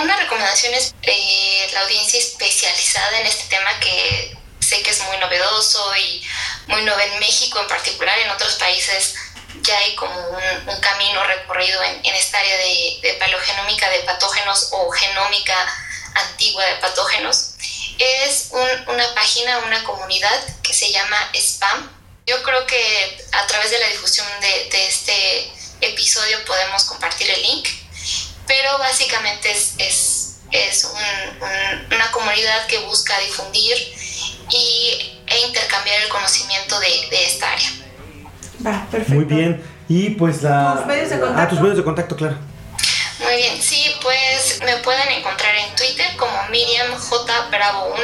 Una 0.03 0.17
recomendación 0.17 0.75
es 0.75 0.95
eh, 1.03 1.67
la 1.73 1.81
audiencia 1.83 2.19
especializada 2.19 3.21
en 3.21 3.27
este 3.27 3.45
tema 3.49 3.71
que 3.81 4.37
sé 4.75 4.83
que 4.83 4.91
es 4.91 5.01
muy 5.03 5.17
novedoso 5.19 5.97
y 5.97 6.23
muy 6.67 6.83
nuevo 6.83 7.01
en 7.01 7.19
México 7.21 7.61
en 7.61 7.69
particular, 7.69 8.19
en 8.19 8.31
otros 8.31 8.55
países 8.55 9.15
ya 9.63 9.79
hay 9.79 9.95
como 9.95 10.15
un, 10.31 10.69
un 10.69 10.81
camino 10.81 11.23
recorrido 11.25 11.81
en, 11.85 12.05
en 12.05 12.15
esta 12.15 12.39
área 12.39 12.57
de, 12.57 12.99
de, 13.03 13.15
paleogenómica 13.15 13.89
de 13.89 14.01
patógenos 14.01 14.71
o 14.73 14.91
genómica 14.91 15.55
antigua 16.15 16.65
de 16.65 16.75
patógenos. 16.77 17.53
Es 17.99 18.49
un, 18.51 18.89
una 18.89 19.15
página, 19.15 19.59
una 19.59 19.85
comunidad 19.85 20.45
que 20.63 20.75
se 20.75 20.91
llama 20.91 21.31
SPAM. 21.35 21.89
Yo 22.27 22.43
creo 22.43 22.67
que 22.67 23.27
a 23.31 23.47
través 23.47 23.71
de 23.71 23.79
la 23.79 23.87
difusión 23.89 24.27
de, 24.41 24.69
de 24.71 24.89
este 24.89 25.53
episodio 25.83 26.45
podemos 26.45 26.85
compartir 26.85 27.31
el 27.31 27.43
link, 27.43 27.69
pero 28.49 28.77
básicamente 28.79 29.53
es, 29.53 29.75
es, 29.79 30.31
es 30.51 30.85
un, 30.85 31.43
un, 31.43 31.95
una 31.95 32.11
comunidad 32.11 32.67
que 32.67 32.79
busca 32.81 33.17
difundir 33.21 33.95
y, 34.55 35.21
e 35.27 35.47
intercambiar 35.47 36.03
el 36.03 36.09
conocimiento 36.09 36.79
de, 36.81 36.87
de 37.11 37.27
esta 37.27 37.53
área. 37.53 37.69
Va, 38.65 38.87
perfecto. 38.91 39.15
Muy 39.15 39.25
bien. 39.25 39.63
Y 39.89 40.11
pues 40.11 40.43
la... 40.43 40.77
¿Tus 40.77 40.87
medios 40.87 41.11
de 41.11 41.21
contacto? 41.21 41.43
Ah, 41.43 41.49
tus 41.49 41.61
medios 41.61 41.77
de 41.77 41.85
contacto, 41.85 42.17
claro. 42.17 42.37
Muy 43.19 43.37
bien, 43.37 43.63
sí, 43.63 43.95
pues 44.03 44.61
me 44.65 44.77
pueden 44.79 45.09
encontrar 45.11 45.55
en 45.57 45.75
Twitter 45.77 46.07
como 46.17 46.33
Miriam 46.51 46.99
J 46.99 47.49
Bravo 47.51 47.95
1 48.01 48.03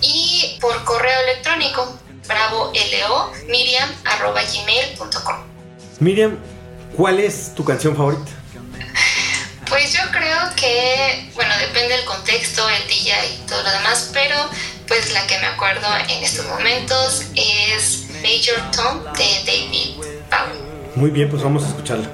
y 0.00 0.58
por 0.60 0.84
correo 0.84 1.20
electrónico 1.22 1.98
bravo 2.26 2.72
lo 2.72 3.32
miriam 3.48 3.88
arroba 4.04 4.42
gmail.com. 4.42 5.36
Miriam, 6.00 6.38
¿cuál 6.96 7.20
es 7.20 7.54
tu 7.54 7.64
canción 7.64 7.96
favorita? 7.96 8.30
Pues 9.68 9.92
yo 9.92 10.00
creo 10.12 10.38
que, 10.54 11.30
bueno, 11.34 11.52
depende 11.58 11.96
del 11.96 12.04
contexto, 12.04 12.68
el 12.68 12.88
día 12.88 13.16
y 13.24 13.46
todo 13.48 13.62
lo 13.62 13.70
demás, 13.70 14.10
pero 14.12 14.36
pues 14.86 15.12
la 15.12 15.26
que 15.26 15.38
me 15.38 15.46
acuerdo 15.46 15.86
en 16.08 16.22
estos 16.22 16.46
momentos 16.46 17.22
es 17.34 18.06
Major 18.22 18.70
Tom 18.70 19.02
de 19.14 19.44
David 19.44 19.96
Bowie. 20.30 20.66
Muy 20.94 21.10
bien, 21.10 21.28
pues 21.28 21.42
vamos 21.42 21.64
a 21.64 21.68
escucharla. 21.68 22.10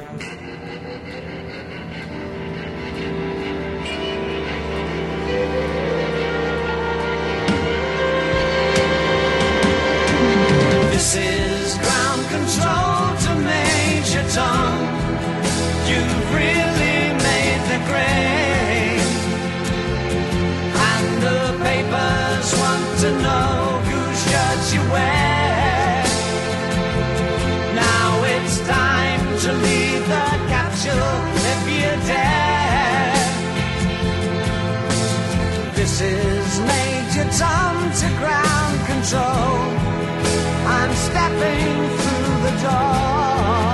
I'm 40.78 40.92
stepping 41.08 41.74
through 42.00 42.34
the 42.46 42.54
door. 42.66 43.72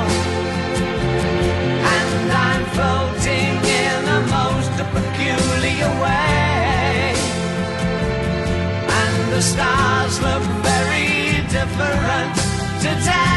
And 1.96 2.32
I'm 2.46 2.64
floating 2.76 3.54
in 3.84 4.00
a 4.18 4.20
most 4.38 4.74
peculiar 4.94 5.90
way. 6.04 7.14
And 9.00 9.32
the 9.32 9.42
stars 9.42 10.14
look 10.26 10.44
very 10.62 11.42
different 11.56 12.34
today. 12.82 13.27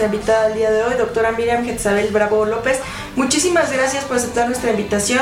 Nuestra 0.00 0.06
invitada 0.16 0.48
del 0.48 0.56
día 0.56 0.70
de 0.70 0.82
hoy, 0.82 0.94
doctora 0.94 1.32
Miriam 1.32 1.64
Getzabel 1.64 2.10
Bravo 2.10 2.46
López. 2.46 2.78
Muchísimas 3.16 3.70
gracias 3.70 4.04
por 4.04 4.16
aceptar 4.16 4.46
nuestra 4.46 4.70
invitación. 4.70 5.20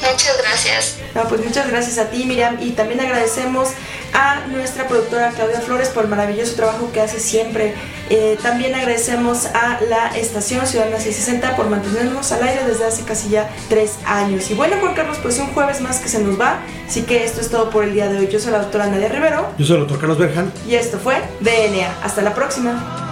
Muchas 0.00 0.38
gracias. 0.40 0.98
No, 1.14 1.24
pues 1.24 1.44
muchas 1.44 1.68
gracias 1.68 1.98
a 1.98 2.08
ti, 2.10 2.24
Miriam, 2.24 2.58
y 2.60 2.70
también 2.70 3.00
agradecemos 3.00 3.70
a 4.12 4.46
nuestra 4.46 4.86
productora 4.86 5.30
Claudia 5.30 5.60
Flores 5.60 5.88
por 5.88 6.04
el 6.04 6.10
maravilloso 6.10 6.54
trabajo 6.54 6.92
que 6.92 7.00
hace 7.00 7.18
siempre. 7.18 7.74
Eh, 8.10 8.38
también 8.42 8.74
agradecemos 8.74 9.46
a 9.46 9.80
la 9.88 10.08
estación 10.16 10.66
Ciudadana 10.66 10.98
660 10.98 11.56
por 11.56 11.68
mantenernos 11.68 12.30
al 12.30 12.44
aire 12.46 12.64
desde 12.64 12.84
hace 12.84 13.02
casi 13.02 13.30
ya 13.30 13.50
tres 13.68 13.94
años. 14.06 14.48
Y 14.50 14.54
bueno, 14.54 14.76
Juan 14.80 14.94
Carlos, 14.94 15.18
pues 15.20 15.38
un 15.38 15.48
jueves 15.48 15.80
más 15.80 15.98
que 15.98 16.08
se 16.08 16.20
nos 16.20 16.40
va, 16.40 16.60
así 16.86 17.02
que 17.02 17.24
esto 17.24 17.40
es 17.40 17.50
todo 17.50 17.70
por 17.70 17.82
el 17.82 17.94
día 17.94 18.08
de 18.08 18.18
hoy. 18.18 18.28
Yo 18.28 18.38
soy 18.38 18.52
la 18.52 18.58
doctora 18.58 18.86
Nadia 18.86 19.08
Rivero 19.08 19.48
Yo 19.58 19.66
soy 19.66 19.76
el 19.76 19.80
doctor 19.80 19.98
Carlos 19.98 20.18
Berjan. 20.18 20.52
y 20.68 20.76
esto 20.76 20.98
fue 20.98 21.16
DNA. 21.40 21.96
Hasta 22.04 22.22
la 22.22 22.34
próxima. 22.34 23.11